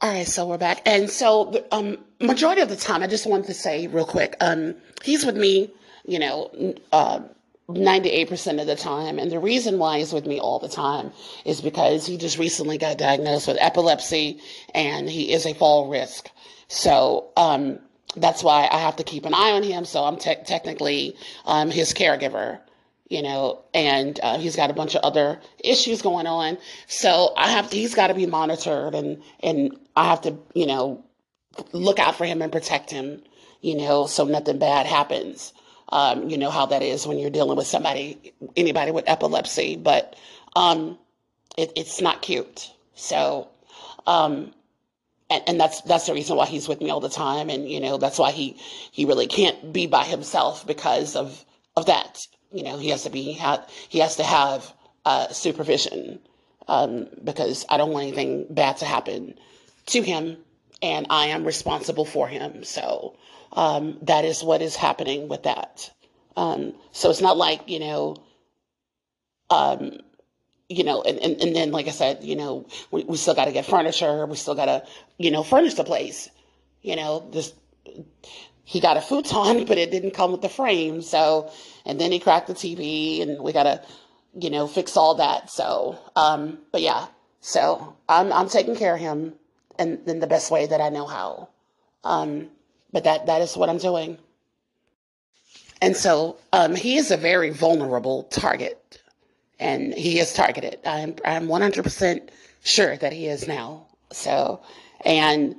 All 0.00 0.10
right, 0.10 0.26
so 0.26 0.46
we're 0.46 0.58
back, 0.58 0.82
and 0.84 1.08
so 1.08 1.64
um, 1.70 1.96
majority 2.20 2.60
of 2.60 2.68
the 2.68 2.76
time, 2.76 3.02
I 3.02 3.06
just 3.06 3.24
wanted 3.26 3.46
to 3.46 3.54
say 3.54 3.86
real 3.86 4.04
quick, 4.04 4.34
um, 4.40 4.74
he's 5.04 5.24
with 5.24 5.36
me, 5.36 5.70
you 6.06 6.18
know, 6.18 6.50
uh, 6.90 7.20
98% 7.68 8.60
of 8.60 8.66
the 8.66 8.74
time. 8.74 9.18
And 9.18 9.30
the 9.30 9.38
reason 9.38 9.78
why 9.78 9.98
he's 9.98 10.12
with 10.12 10.26
me 10.26 10.40
all 10.40 10.58
the 10.58 10.68
time 10.68 11.12
is 11.44 11.60
because 11.60 12.04
he 12.06 12.16
just 12.16 12.38
recently 12.38 12.78
got 12.78 12.98
diagnosed 12.98 13.46
with 13.46 13.58
epilepsy 13.60 14.40
and 14.74 15.08
he 15.08 15.32
is 15.32 15.46
a 15.46 15.54
fall 15.54 15.88
risk. 15.88 16.30
So, 16.66 17.28
um, 17.36 17.78
that's 18.16 18.42
why 18.42 18.68
I 18.70 18.78
have 18.78 18.96
to 18.96 19.04
keep 19.04 19.24
an 19.24 19.34
eye 19.34 19.52
on 19.52 19.62
him. 19.62 19.84
So 19.84 20.04
I'm 20.04 20.16
te- 20.16 20.42
technically 20.44 21.16
um, 21.44 21.70
his 21.70 21.92
caregiver 21.94 22.60
you 23.12 23.20
know, 23.20 23.62
and 23.74 24.18
uh, 24.22 24.38
he's 24.38 24.56
got 24.56 24.70
a 24.70 24.72
bunch 24.72 24.94
of 24.94 25.02
other 25.02 25.38
issues 25.62 26.00
going 26.00 26.26
on. 26.26 26.56
So 26.86 27.34
I 27.36 27.48
have 27.50 27.68
to, 27.68 27.76
he's 27.76 27.94
got 27.94 28.06
to 28.06 28.14
be 28.14 28.24
monitored 28.24 28.94
and, 28.94 29.22
and 29.40 29.76
I 29.94 30.04
have 30.06 30.22
to, 30.22 30.38
you 30.54 30.64
know, 30.64 31.04
look 31.72 31.98
out 31.98 32.16
for 32.16 32.24
him 32.24 32.40
and 32.40 32.50
protect 32.50 32.90
him, 32.90 33.22
you 33.60 33.76
know, 33.76 34.06
so 34.06 34.24
nothing 34.24 34.58
bad 34.58 34.86
happens. 34.86 35.52
Um, 35.90 36.30
you 36.30 36.38
know 36.38 36.48
how 36.48 36.64
that 36.64 36.80
is 36.80 37.06
when 37.06 37.18
you're 37.18 37.28
dealing 37.28 37.58
with 37.58 37.66
somebody, 37.66 38.32
anybody 38.56 38.92
with 38.92 39.04
epilepsy, 39.06 39.76
but 39.76 40.16
um, 40.56 40.98
it, 41.58 41.70
it's 41.76 42.00
not 42.00 42.22
cute. 42.22 42.70
So, 42.94 43.48
um, 44.06 44.54
and, 45.32 45.42
and 45.48 45.60
that's 45.60 45.80
that's 45.82 46.06
the 46.06 46.14
reason 46.14 46.36
why 46.36 46.46
he's 46.46 46.68
with 46.68 46.80
me 46.80 46.90
all 46.90 47.00
the 47.00 47.08
time, 47.08 47.50
and 47.50 47.68
you 47.68 47.80
know 47.80 47.98
that's 47.98 48.18
why 48.18 48.30
he 48.32 48.56
he 48.92 49.04
really 49.04 49.26
can't 49.26 49.72
be 49.72 49.86
by 49.86 50.04
himself 50.04 50.66
because 50.66 51.16
of 51.16 51.44
of 51.76 51.86
that 51.86 52.26
you 52.52 52.62
know, 52.62 52.78
he 52.78 52.90
has 52.90 53.02
to 53.04 53.10
be 53.10 53.38
he 53.88 53.98
has 53.98 54.16
to 54.16 54.24
have 54.24 54.72
uh, 55.04 55.28
supervision 55.28 56.20
um, 56.68 57.08
because 57.24 57.64
I 57.68 57.76
don't 57.76 57.90
want 57.90 58.06
anything 58.06 58.46
bad 58.50 58.76
to 58.78 58.84
happen 58.84 59.34
to 59.86 60.02
him, 60.02 60.36
and 60.82 61.06
I 61.10 61.26
am 61.28 61.44
responsible 61.44 62.04
for 62.04 62.28
him. 62.28 62.62
So 62.64 63.16
um, 63.52 63.98
that 64.02 64.24
is 64.24 64.44
what 64.44 64.62
is 64.62 64.76
happening 64.76 65.28
with 65.28 65.44
that. 65.44 65.90
Um, 66.36 66.74
so 66.92 67.10
it's 67.10 67.20
not 67.20 67.36
like 67.36 67.68
you 67.68 67.80
know, 67.80 68.16
um, 69.50 69.98
you 70.72 70.84
know, 70.84 71.02
and, 71.02 71.18
and, 71.18 71.40
and 71.40 71.54
then 71.54 71.70
like 71.70 71.86
I 71.86 71.90
said, 71.90 72.22
you 72.22 72.36
know, 72.36 72.66
we, 72.90 73.04
we 73.04 73.16
still 73.16 73.34
got 73.34 73.46
to 73.46 73.52
get 73.52 73.66
furniture. 73.66 74.26
We 74.26 74.36
still 74.36 74.54
got 74.54 74.66
to, 74.66 74.84
you 75.18 75.30
know, 75.30 75.42
furnish 75.42 75.74
the 75.74 75.84
place. 75.84 76.28
You 76.82 76.96
know, 76.96 77.28
this 77.32 77.52
he 78.64 78.80
got 78.80 78.96
a 78.96 79.00
futon, 79.00 79.64
but 79.68 79.78
it 79.78 79.90
didn't 79.90 80.12
come 80.12 80.32
with 80.32 80.42
the 80.42 80.48
frame. 80.48 81.02
So, 81.02 81.50
and 81.84 82.00
then 82.00 82.12
he 82.12 82.18
cracked 82.18 82.46
the 82.46 82.54
TV, 82.54 83.22
and 83.22 83.40
we 83.40 83.52
got 83.52 83.64
to, 83.64 83.82
you 84.34 84.50
know, 84.50 84.66
fix 84.66 84.96
all 84.96 85.16
that. 85.16 85.50
So, 85.50 85.98
um, 86.16 86.58
but 86.72 86.80
yeah, 86.80 87.06
so 87.40 87.96
I'm 88.08 88.32
I'm 88.32 88.48
taking 88.48 88.76
care 88.76 88.94
of 88.94 89.00
him 89.00 89.34
in, 89.78 90.00
in 90.06 90.20
the 90.20 90.26
best 90.26 90.50
way 90.50 90.66
that 90.66 90.80
I 90.80 90.88
know 90.88 91.06
how. 91.06 91.48
Um, 92.04 92.48
but 92.92 93.04
that 93.04 93.26
that 93.26 93.42
is 93.42 93.56
what 93.56 93.68
I'm 93.68 93.78
doing. 93.78 94.18
And 95.80 95.96
so 95.96 96.36
um, 96.52 96.76
he 96.76 96.96
is 96.96 97.10
a 97.10 97.16
very 97.16 97.50
vulnerable 97.50 98.22
target, 98.24 99.01
and 99.62 99.94
he 99.94 100.18
is 100.18 100.32
targeted. 100.32 100.80
I'm 100.84 101.14
I'm 101.24 101.46
100% 101.46 102.28
sure 102.64 102.96
that 102.96 103.12
he 103.12 103.26
is 103.28 103.46
now. 103.46 103.86
So, 104.10 104.60
and 105.04 105.56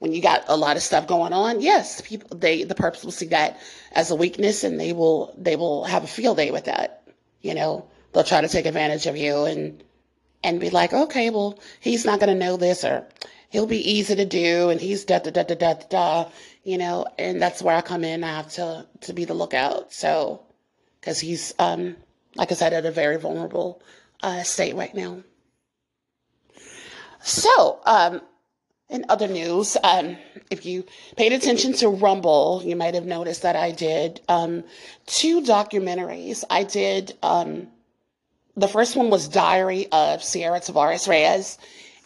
when 0.00 0.12
you 0.12 0.20
got 0.20 0.44
a 0.48 0.56
lot 0.56 0.76
of 0.76 0.82
stuff 0.82 1.06
going 1.06 1.32
on, 1.32 1.60
yes, 1.60 2.00
people 2.00 2.36
they 2.36 2.64
the 2.64 2.74
perps 2.74 3.04
will 3.04 3.12
see 3.12 3.26
that 3.28 3.58
as 3.92 4.10
a 4.10 4.16
weakness 4.16 4.64
and 4.64 4.78
they 4.78 4.92
will 4.92 5.32
they 5.38 5.56
will 5.56 5.84
have 5.84 6.04
a 6.04 6.08
field 6.08 6.36
day 6.36 6.50
with 6.50 6.64
that. 6.64 7.02
You 7.40 7.54
know, 7.54 7.86
they'll 8.12 8.24
try 8.24 8.40
to 8.40 8.48
take 8.48 8.66
advantage 8.66 9.06
of 9.06 9.16
you 9.16 9.44
and 9.44 9.82
and 10.42 10.60
be 10.60 10.70
like, 10.70 10.92
okay, 10.92 11.30
well, 11.30 11.58
he's 11.80 12.04
not 12.04 12.20
gonna 12.20 12.34
know 12.34 12.56
this 12.56 12.84
or 12.84 13.06
he'll 13.50 13.66
be 13.66 13.90
easy 13.90 14.16
to 14.16 14.24
do 14.26 14.68
and 14.70 14.80
he's 14.80 15.04
da 15.04 15.20
da 15.20 15.30
da 15.30 15.44
da 15.44 15.54
da 15.54 15.74
da 15.88 16.28
you 16.64 16.78
know, 16.78 17.06
and 17.18 17.40
that's 17.40 17.62
where 17.62 17.76
I 17.76 17.82
come 17.82 18.04
in. 18.04 18.24
I 18.24 18.36
have 18.36 18.50
to 18.52 18.86
to 19.02 19.12
be 19.12 19.26
the 19.26 19.34
lookout. 19.34 19.92
So 19.92 20.42
because 21.00 21.20
he's 21.20 21.54
um 21.58 21.96
like 22.36 22.50
I 22.50 22.54
said 22.54 22.72
at 22.72 22.86
a 22.86 22.90
very 22.90 23.18
vulnerable 23.18 23.82
uh, 24.22 24.42
state 24.42 24.74
right 24.74 24.94
now. 24.94 25.22
So, 27.20 27.80
um, 27.86 28.20
in 28.90 29.06
other 29.08 29.28
news, 29.28 29.76
um, 29.82 30.16
if 30.50 30.66
you 30.66 30.84
paid 31.16 31.32
attention 31.32 31.72
to 31.74 31.88
Rumble, 31.88 32.62
you 32.64 32.76
might 32.76 32.94
have 32.94 33.06
noticed 33.06 33.42
that 33.42 33.56
I 33.56 33.70
did 33.70 34.20
um, 34.28 34.62
two 35.06 35.40
documentaries. 35.40 36.44
I 36.50 36.64
did, 36.64 37.16
um, 37.22 37.68
the 38.56 38.68
first 38.68 38.94
one 38.94 39.10
was 39.10 39.26
Diary 39.26 39.88
of 39.90 40.22
Ciara 40.22 40.60
Tavares 40.60 41.08
Reyes. 41.08 41.58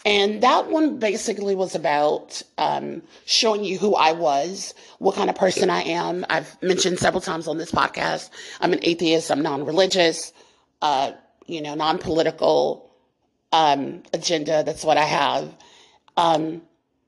And 0.04 0.42
that 0.42 0.70
one 0.70 0.98
basically 0.98 1.54
was 1.54 1.74
about 1.74 2.42
um, 2.56 3.02
showing 3.26 3.64
you 3.64 3.78
who 3.78 3.94
I 3.94 4.12
was, 4.12 4.72
what 4.98 5.16
kind 5.16 5.28
of 5.28 5.36
person 5.36 5.70
I 5.70 5.82
am. 5.82 6.24
I've 6.30 6.60
mentioned 6.62 6.98
several 6.98 7.20
times 7.20 7.48
on 7.48 7.58
this 7.58 7.72
podcast 7.72 8.30
I'm 8.60 8.72
an 8.72 8.80
atheist, 8.82 9.30
I'm 9.30 9.42
non 9.42 9.64
religious, 9.64 10.32
uh, 10.82 11.12
you 11.46 11.60
know, 11.62 11.74
non 11.74 11.98
political 11.98 12.90
um, 13.52 14.02
agenda. 14.12 14.62
That's 14.62 14.84
what 14.84 14.96
I 14.96 15.04
have. 15.04 15.54
Um, 16.16 16.62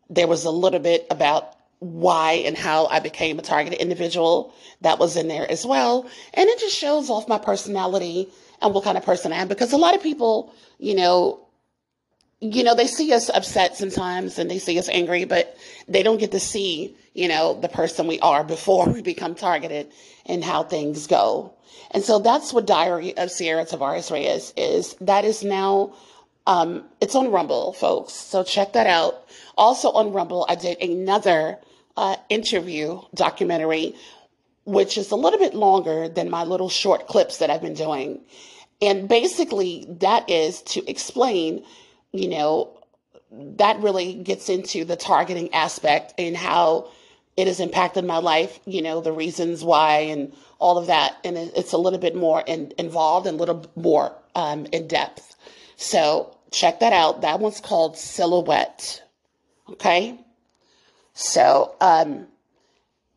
there 0.08 0.26
was 0.26 0.44
a 0.44 0.50
little 0.50 0.80
bit 0.80 1.06
about 1.10 1.56
why 1.78 2.32
and 2.44 2.56
how 2.56 2.86
I 2.86 3.00
became 3.00 3.38
a 3.38 3.42
targeted 3.42 3.80
individual 3.80 4.54
that 4.82 4.98
was 4.98 5.16
in 5.16 5.28
there 5.28 5.50
as 5.50 5.64
well. 5.64 6.08
And 6.34 6.48
it 6.48 6.58
just 6.58 6.76
shows 6.76 7.08
off 7.08 7.28
my 7.28 7.38
personality 7.38 8.28
and 8.60 8.74
what 8.74 8.84
kind 8.84 8.98
of 8.98 9.04
person 9.04 9.32
I 9.32 9.36
am 9.36 9.48
because 9.48 9.72
a 9.72 9.78
lot 9.78 9.94
of 9.94 10.02
people, 10.02 10.52
you 10.78 10.94
know, 10.94 11.40
you 12.40 12.64
know, 12.64 12.74
they 12.74 12.86
see 12.86 13.12
us 13.12 13.28
upset 13.28 13.76
sometimes 13.76 14.38
and 14.38 14.50
they 14.50 14.58
see 14.58 14.78
us 14.78 14.88
angry, 14.88 15.24
but 15.24 15.56
they 15.88 16.02
don't 16.02 16.18
get 16.18 16.32
to 16.32 16.40
see, 16.40 16.96
you 17.14 17.28
know, 17.28 17.58
the 17.60 17.68
person 17.68 18.06
we 18.06 18.18
are 18.20 18.44
before 18.56 18.88
we 18.88 19.02
become 19.02 19.34
targeted 19.34 19.90
and 20.26 20.42
how 20.42 20.62
things 20.62 21.06
go. 21.06 21.52
And 21.92 22.02
so 22.02 22.18
that's 22.18 22.52
what 22.52 22.66
Diary 22.66 23.16
of 23.16 23.36
Ciara 23.36 23.64
Tavares 23.64 24.10
Reyes 24.10 24.52
is. 24.56 24.94
That 25.00 25.24
is 25.24 25.42
now 25.42 25.94
um, 26.46 26.84
it's 27.00 27.14
on 27.14 27.30
Rumble, 27.30 27.72
folks. 27.72 28.12
So 28.12 28.42
check 28.42 28.72
that 28.72 28.86
out. 28.86 29.28
Also 29.56 29.90
on 29.90 30.12
Rumble, 30.12 30.46
I 30.48 30.54
did 30.54 30.80
another 30.80 31.58
uh, 31.96 32.16
interview 32.28 33.00
documentary, 33.14 33.94
which 34.64 34.96
is 34.96 35.10
a 35.10 35.16
little 35.16 35.38
bit 35.38 35.54
longer 35.54 36.08
than 36.08 36.30
my 36.30 36.44
little 36.44 36.68
short 36.68 37.06
clips 37.06 37.38
that 37.38 37.50
I've 37.50 37.62
been 37.62 37.74
doing. 37.74 38.20
And 38.82 39.08
basically, 39.08 39.86
that 40.00 40.28
is 40.30 40.62
to 40.62 40.88
explain, 40.90 41.64
you 42.12 42.28
know, 42.28 42.76
that 43.30 43.80
really 43.80 44.14
gets 44.14 44.48
into 44.48 44.84
the 44.84 44.96
targeting 44.96 45.52
aspect 45.54 46.14
and 46.18 46.36
how 46.36 46.90
it 47.36 47.46
has 47.46 47.60
impacted 47.60 48.04
my 48.04 48.18
life, 48.18 48.58
you 48.66 48.82
know, 48.82 49.00
the 49.00 49.12
reasons 49.12 49.62
why 49.64 49.98
and 50.00 50.32
all 50.58 50.78
of 50.78 50.88
that. 50.88 51.16
And 51.24 51.36
it's 51.36 51.72
a 51.72 51.78
little 51.78 51.98
bit 51.98 52.14
more 52.16 52.42
in, 52.46 52.72
involved 52.76 53.26
and 53.26 53.36
a 53.36 53.38
little 53.38 53.64
more 53.76 54.12
um, 54.34 54.66
in 54.72 54.88
depth. 54.88 55.36
So 55.76 56.36
check 56.50 56.80
that 56.80 56.92
out. 56.92 57.22
That 57.22 57.40
one's 57.40 57.60
called 57.60 57.96
Silhouette. 57.96 59.02
Okay. 59.70 60.18
So, 61.14 61.74
um, 61.80 62.26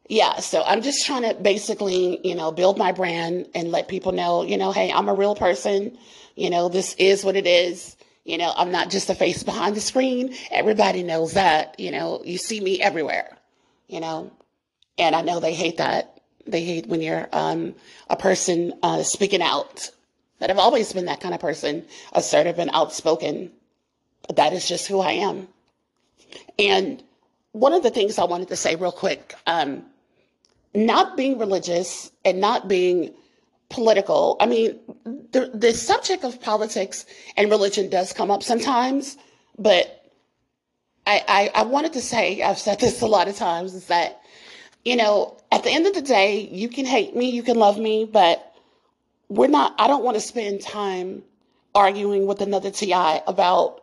yeah, 0.08 0.40
so 0.40 0.62
I'm 0.64 0.82
just 0.82 1.06
trying 1.06 1.24
to 1.24 1.34
basically, 1.34 2.20
you 2.28 2.36
know, 2.36 2.52
build 2.52 2.78
my 2.78 2.92
brand 2.92 3.48
and 3.56 3.72
let 3.72 3.88
people 3.88 4.12
know, 4.12 4.44
you 4.44 4.58
know, 4.58 4.72
hey, 4.72 4.92
I'm 4.92 5.10
a 5.10 5.14
real 5.14 5.36
person. 5.36 5.98
You 6.36 6.50
know, 6.50 6.70
this 6.70 6.94
is 6.96 7.24
what 7.24 7.36
it 7.36 7.48
is. 7.48 7.96
You 8.26 8.38
know, 8.38 8.54
I'm 8.56 8.72
not 8.72 8.90
just 8.90 9.10
a 9.10 9.16
face 9.16 9.44
behind 9.44 9.76
the 9.76 9.82
screen. 9.82 10.34
Everybody 10.50 11.04
knows 11.04 11.34
that. 11.34 11.80
You 11.80 11.92
know, 11.92 12.22
you 12.24 12.38
see 12.38 12.60
me 12.60 12.82
everywhere, 12.82 13.38
you 13.88 14.00
know, 14.00 14.32
and 14.98 15.16
I 15.16 15.22
know 15.22 15.40
they 15.40 15.54
hate 15.54 15.78
that. 15.78 16.22
They 16.46 16.64
hate 16.64 16.88
when 16.88 17.02
you're 17.02 17.28
um, 17.32 17.76
a 18.10 18.16
person 18.16 18.74
uh, 18.84 19.04
speaking 19.04 19.42
out. 19.42 19.90
But 20.40 20.52
I've 20.52 20.60
always 20.60 20.92
been 20.92 21.06
that 21.06 21.22
kind 21.22 21.34
of 21.34 21.40
person, 21.40 21.86
assertive 22.12 22.60
and 22.60 22.70
outspoken. 22.74 23.52
That 24.34 24.54
is 24.54 24.68
just 24.68 24.88
who 24.88 25.00
I 25.00 25.12
am. 25.14 25.48
And 26.60 27.04
one 27.52 27.74
of 27.74 27.84
the 27.84 27.92
things 27.92 28.18
I 28.18 28.26
wanted 28.26 28.50
to 28.50 28.56
say 28.56 28.76
real 28.76 28.92
quick 28.92 29.36
um, 29.48 29.84
not 30.74 31.16
being 31.16 31.38
religious 31.38 32.12
and 32.26 32.42
not 32.42 32.68
being 32.68 33.14
political. 33.74 34.38
I 34.40 34.46
mean, 34.46 34.80
the, 35.32 35.50
the 35.54 35.74
subject 35.74 36.24
of 36.24 36.40
politics 36.42 37.06
and 37.36 37.50
religion 37.50 37.90
does 37.90 38.14
come 38.14 38.30
up 38.32 38.44
sometimes, 38.44 39.18
but 39.58 40.10
I, 41.08 41.24
I, 41.28 41.62
I 41.62 41.64
wanted 41.64 41.94
to 41.94 42.02
say, 42.02 42.42
I've 42.44 42.60
said 42.60 42.80
this 42.80 43.02
a 43.02 43.08
lot 43.08 43.28
of 43.28 43.36
times, 43.36 43.74
is 43.74 43.88
that, 43.88 44.22
you 44.86 44.96
know, 44.96 45.38
at 45.52 45.64
the 45.64 45.72
end 45.72 45.88
of 45.88 45.96
the 45.96 46.02
day, 46.04 46.40
you 46.52 46.70
can 46.70 46.86
hate 46.86 47.16
me, 47.16 47.30
you 47.32 47.42
can 47.44 47.58
love 47.58 47.78
me, 47.80 48.06
but 48.06 48.54
we're 49.28 49.48
not, 49.48 49.74
I 49.80 49.88
don't 49.88 50.04
want 50.04 50.16
to 50.16 50.22
spend 50.22 50.62
time 50.62 51.24
arguing 51.74 52.28
with 52.28 52.42
another 52.42 52.70
TI 52.70 53.20
about 53.28 53.82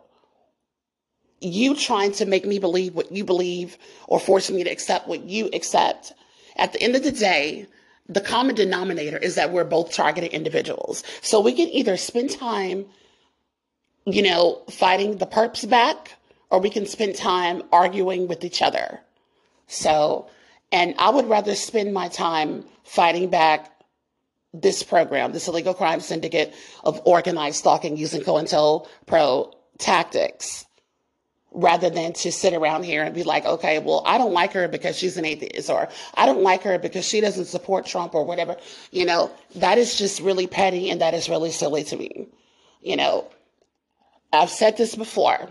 you 1.41 1.75
trying 1.75 2.13
to 2.13 2.25
make 2.25 2.45
me 2.45 2.59
believe 2.59 2.95
what 2.95 3.11
you 3.11 3.25
believe 3.25 3.77
or 4.07 4.19
forcing 4.19 4.55
me 4.55 4.63
to 4.63 4.69
accept 4.69 5.07
what 5.07 5.23
you 5.25 5.49
accept. 5.53 6.13
At 6.55 6.71
the 6.71 6.81
end 6.81 6.95
of 6.95 7.03
the 7.03 7.11
day, 7.11 7.67
the 8.11 8.21
common 8.21 8.55
denominator 8.55 9.17
is 9.17 9.35
that 9.35 9.53
we're 9.53 9.63
both 9.63 9.93
targeted 9.93 10.31
individuals. 10.31 11.03
So 11.21 11.39
we 11.39 11.53
can 11.53 11.69
either 11.69 11.95
spend 11.95 12.29
time, 12.31 12.85
you 14.05 14.21
know, 14.21 14.61
fighting 14.69 15.17
the 15.17 15.25
perps 15.25 15.67
back, 15.67 16.17
or 16.49 16.59
we 16.59 16.69
can 16.69 16.85
spend 16.85 17.15
time 17.15 17.63
arguing 17.71 18.27
with 18.27 18.43
each 18.43 18.61
other. 18.61 18.99
So, 19.67 20.29
and 20.73 20.93
I 20.97 21.09
would 21.09 21.29
rather 21.29 21.55
spend 21.55 21.93
my 21.93 22.09
time 22.09 22.65
fighting 22.83 23.29
back 23.29 23.71
this 24.53 24.83
program, 24.83 25.31
this 25.31 25.47
illegal 25.47 25.73
crime 25.73 26.01
syndicate 26.01 26.53
of 26.83 27.01
organized 27.05 27.59
stalking 27.59 27.95
using 27.95 28.21
COINTELPRO 28.21 29.53
tactics 29.77 30.65
rather 31.51 31.89
than 31.89 32.13
to 32.13 32.31
sit 32.31 32.53
around 32.53 32.83
here 32.83 33.03
and 33.03 33.13
be 33.13 33.23
like, 33.23 33.45
okay, 33.45 33.79
well, 33.79 34.01
I 34.05 34.17
don't 34.17 34.31
like 34.33 34.53
her 34.53 34.67
because 34.67 34.97
she's 34.97 35.17
an 35.17 35.25
atheist, 35.25 35.69
or 35.69 35.89
I 36.13 36.25
don't 36.25 36.41
like 36.41 36.63
her 36.63 36.79
because 36.79 37.05
she 37.05 37.19
doesn't 37.21 37.45
support 37.45 37.85
Trump, 37.85 38.15
or 38.15 38.23
whatever. 38.25 38.55
You 38.91 39.05
know, 39.05 39.31
that 39.55 39.77
is 39.77 39.97
just 39.97 40.21
really 40.21 40.47
petty 40.47 40.89
and 40.89 41.01
that 41.01 41.13
is 41.13 41.29
really 41.29 41.51
silly 41.51 41.83
to 41.85 41.97
me. 41.97 42.27
You 42.81 42.95
know, 42.95 43.27
I've 44.31 44.49
said 44.49 44.77
this 44.77 44.95
before. 44.95 45.49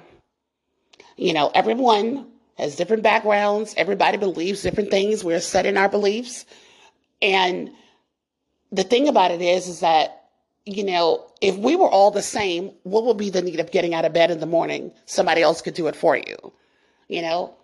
You 1.17 1.35
know, 1.35 1.51
everyone 1.55 2.27
has 2.57 2.77
different 2.77 3.03
backgrounds, 3.03 3.75
everybody 3.77 4.17
believes 4.17 4.63
different 4.63 4.91
things. 4.91 5.23
We're 5.23 5.41
set 5.41 5.67
in 5.67 5.77
our 5.77 5.89
beliefs. 5.89 6.47
And 7.23 7.71
the 8.73 8.85
thing 8.85 9.09
about 9.09 9.31
it 9.31 9.43
is, 9.43 9.69
is 9.69 9.81
that 9.81 10.20
you 10.67 10.85
know, 10.85 11.27
if 11.41 11.57
we 11.57 11.77
were 11.77 11.89
all 11.89 12.11
the 12.11 12.23
same, 12.23 12.73
what 12.83 13.05
would 13.05 13.17
be 13.17 13.31
the 13.31 13.43
need 13.43 13.61
of 13.61 13.71
getting 13.71 13.95
out 13.95 14.05
of 14.05 14.13
bed 14.13 14.31
in 14.31 14.41
the 14.41 14.47
morning? 14.47 14.93
Somebody 15.07 15.43
else 15.43 15.63
could 15.63 15.75
do 15.75 15.87
it 15.87 15.97
for 15.97 16.17
you. 16.17 16.53
You 17.09 17.23
know, 17.23 17.55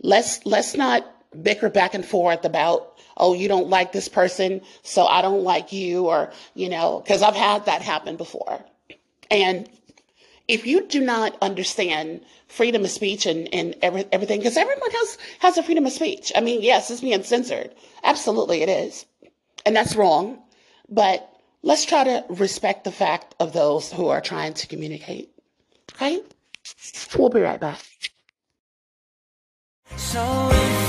let's 0.00 0.44
let's 0.46 0.74
not 0.74 1.04
bicker 1.42 1.68
back 1.68 1.94
and 1.94 2.04
forth 2.04 2.44
about, 2.44 2.94
oh, 3.16 3.34
you 3.34 3.48
don't 3.48 3.68
like 3.68 3.92
this 3.92 4.08
person, 4.08 4.62
so 4.82 5.06
I 5.06 5.22
don't 5.22 5.42
like 5.42 5.72
you, 5.72 6.06
or 6.06 6.32
you 6.54 6.68
know, 6.68 7.00
because 7.00 7.22
I've 7.22 7.36
had 7.36 7.66
that 7.66 7.82
happen 7.82 8.16
before. 8.16 8.64
And 9.30 9.68
if 10.48 10.66
you 10.66 10.86
do 10.86 11.00
not 11.00 11.36
understand 11.42 12.22
freedom 12.46 12.84
of 12.84 12.90
speech 12.90 13.26
and, 13.26 13.52
and 13.52 13.74
every, 13.82 14.06
everything, 14.12 14.38
because 14.38 14.56
everyone 14.56 14.90
has 14.90 15.18
has 15.40 15.58
a 15.58 15.62
freedom 15.62 15.84
of 15.84 15.92
speech. 15.92 16.32
I 16.34 16.40
mean, 16.40 16.62
yes, 16.62 16.90
it's 16.90 17.00
being 17.00 17.22
censored. 17.22 17.74
Absolutely, 18.04 18.62
it 18.62 18.68
is, 18.68 19.04
and 19.66 19.74
that's 19.74 19.96
wrong. 19.96 20.38
But 20.88 21.28
let's 21.66 21.84
try 21.84 22.04
to 22.04 22.24
respect 22.30 22.84
the 22.84 22.92
fact 22.92 23.34
of 23.40 23.52
those 23.52 23.92
who 23.92 24.08
are 24.08 24.20
trying 24.20 24.54
to 24.54 24.66
communicate. 24.68 25.28
Okay? 25.92 26.22
We'll 27.18 27.28
be 27.28 27.40
right 27.40 27.60
back. 27.60 27.82
So 29.96 30.85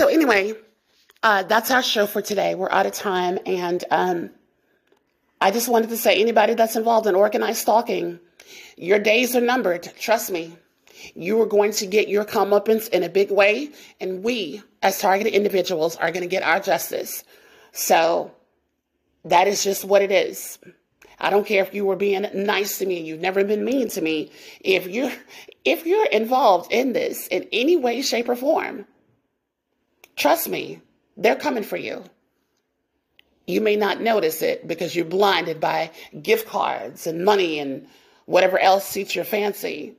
So 0.00 0.06
anyway, 0.06 0.54
uh, 1.22 1.42
that's 1.42 1.70
our 1.70 1.82
show 1.82 2.06
for 2.06 2.22
today. 2.22 2.54
We're 2.54 2.70
out 2.70 2.86
of 2.86 2.92
time, 2.92 3.38
and 3.44 3.84
um, 3.90 4.30
I 5.42 5.50
just 5.50 5.68
wanted 5.68 5.90
to 5.90 5.98
say, 5.98 6.18
anybody 6.18 6.54
that's 6.54 6.74
involved 6.74 7.06
in 7.06 7.14
organized 7.14 7.58
stalking, 7.58 8.18
your 8.78 8.98
days 8.98 9.36
are 9.36 9.42
numbered. 9.42 9.92
Trust 10.00 10.30
me. 10.30 10.56
You 11.14 11.42
are 11.42 11.46
going 11.46 11.72
to 11.72 11.86
get 11.86 12.08
your 12.08 12.24
comeuppance 12.24 12.88
in 12.88 13.02
a 13.02 13.10
big 13.10 13.30
way, 13.30 13.72
and 14.00 14.24
we, 14.24 14.62
as 14.82 14.98
targeted 14.98 15.34
individuals, 15.34 15.96
are 15.96 16.10
going 16.10 16.22
to 16.22 16.28
get 16.28 16.44
our 16.44 16.60
justice. 16.60 17.22
So 17.72 18.32
that 19.26 19.48
is 19.48 19.62
just 19.62 19.84
what 19.84 20.00
it 20.00 20.10
is. 20.10 20.58
I 21.18 21.28
don't 21.28 21.46
care 21.46 21.62
if 21.62 21.74
you 21.74 21.84
were 21.84 21.94
being 21.94 22.24
nice 22.32 22.78
to 22.78 22.86
me, 22.86 23.00
and 23.00 23.06
you've 23.06 23.20
never 23.20 23.44
been 23.44 23.66
mean 23.66 23.90
to 23.90 24.00
me. 24.00 24.30
If 24.62 24.86
you're 24.86 25.12
if 25.66 25.84
you're 25.84 26.06
involved 26.06 26.72
in 26.72 26.94
this 26.94 27.26
in 27.26 27.46
any 27.52 27.76
way, 27.76 28.00
shape, 28.00 28.30
or 28.30 28.36
form, 28.36 28.86
Trust 30.20 30.50
me, 30.50 30.82
they're 31.16 31.34
coming 31.34 31.62
for 31.62 31.78
you. 31.78 32.04
You 33.46 33.62
may 33.62 33.74
not 33.74 34.02
notice 34.02 34.42
it 34.42 34.68
because 34.68 34.94
you're 34.94 35.06
blinded 35.06 35.60
by 35.60 35.92
gift 36.20 36.46
cards 36.46 37.06
and 37.06 37.24
money 37.24 37.58
and 37.58 37.86
whatever 38.26 38.58
else 38.58 38.86
suits 38.86 39.14
your 39.16 39.24
fancy. 39.24 39.94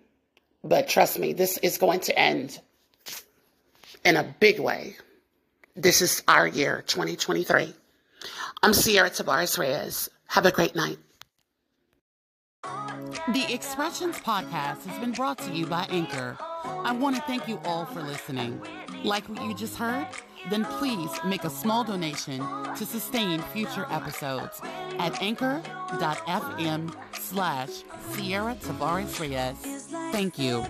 But 0.63 0.88
trust 0.88 1.17
me, 1.17 1.34
this 1.34 1.57
is 1.57 1.80
going 1.80 2.01
to 2.01 2.17
end 2.17 2.59
in 4.05 4.15
a 4.15 4.36
big 4.39 4.59
way. 4.59 4.95
This 5.76 6.03
is 6.03 6.22
our 6.28 6.45
year, 6.47 6.84
2023. 6.86 7.74
I'm 8.61 8.74
Ciara 8.74 9.09
Tavares 9.09 9.57
Reyes. 9.57 10.07
Have 10.28 10.45
a 10.45 10.51
great 10.51 10.76
night. 10.76 10.99
The 12.61 13.51
Expressions 13.51 14.17
podcast 14.17 14.86
has 14.86 14.99
been 14.99 15.13
brought 15.13 15.39
to 15.39 15.51
you 15.51 15.65
by 15.65 15.88
Anchor. 15.89 16.38
I 16.63 16.91
want 16.91 17.15
to 17.15 17.24
thank 17.24 17.47
you 17.47 17.59
all 17.65 17.86
for 17.86 18.03
listening. 18.03 18.61
Like 19.04 19.28
what 19.28 19.41
you 19.43 19.54
just 19.54 19.78
heard? 19.78 20.08
Then 20.49 20.66
please 20.66 21.10
make 21.26 21.43
a 21.43 21.49
small 21.49 21.84
donation 21.84 22.39
to 22.76 22.86
sustain 22.86 23.41
future 23.54 23.86
episodes 23.89 24.62
at 24.99 25.22
anchor.fm 25.22 26.95
slash 27.14 27.84
Ciara 28.16 28.56
Tavares 28.56 29.20
Reyes. 29.20 29.88
Thank 30.12 30.38
you. 30.38 30.66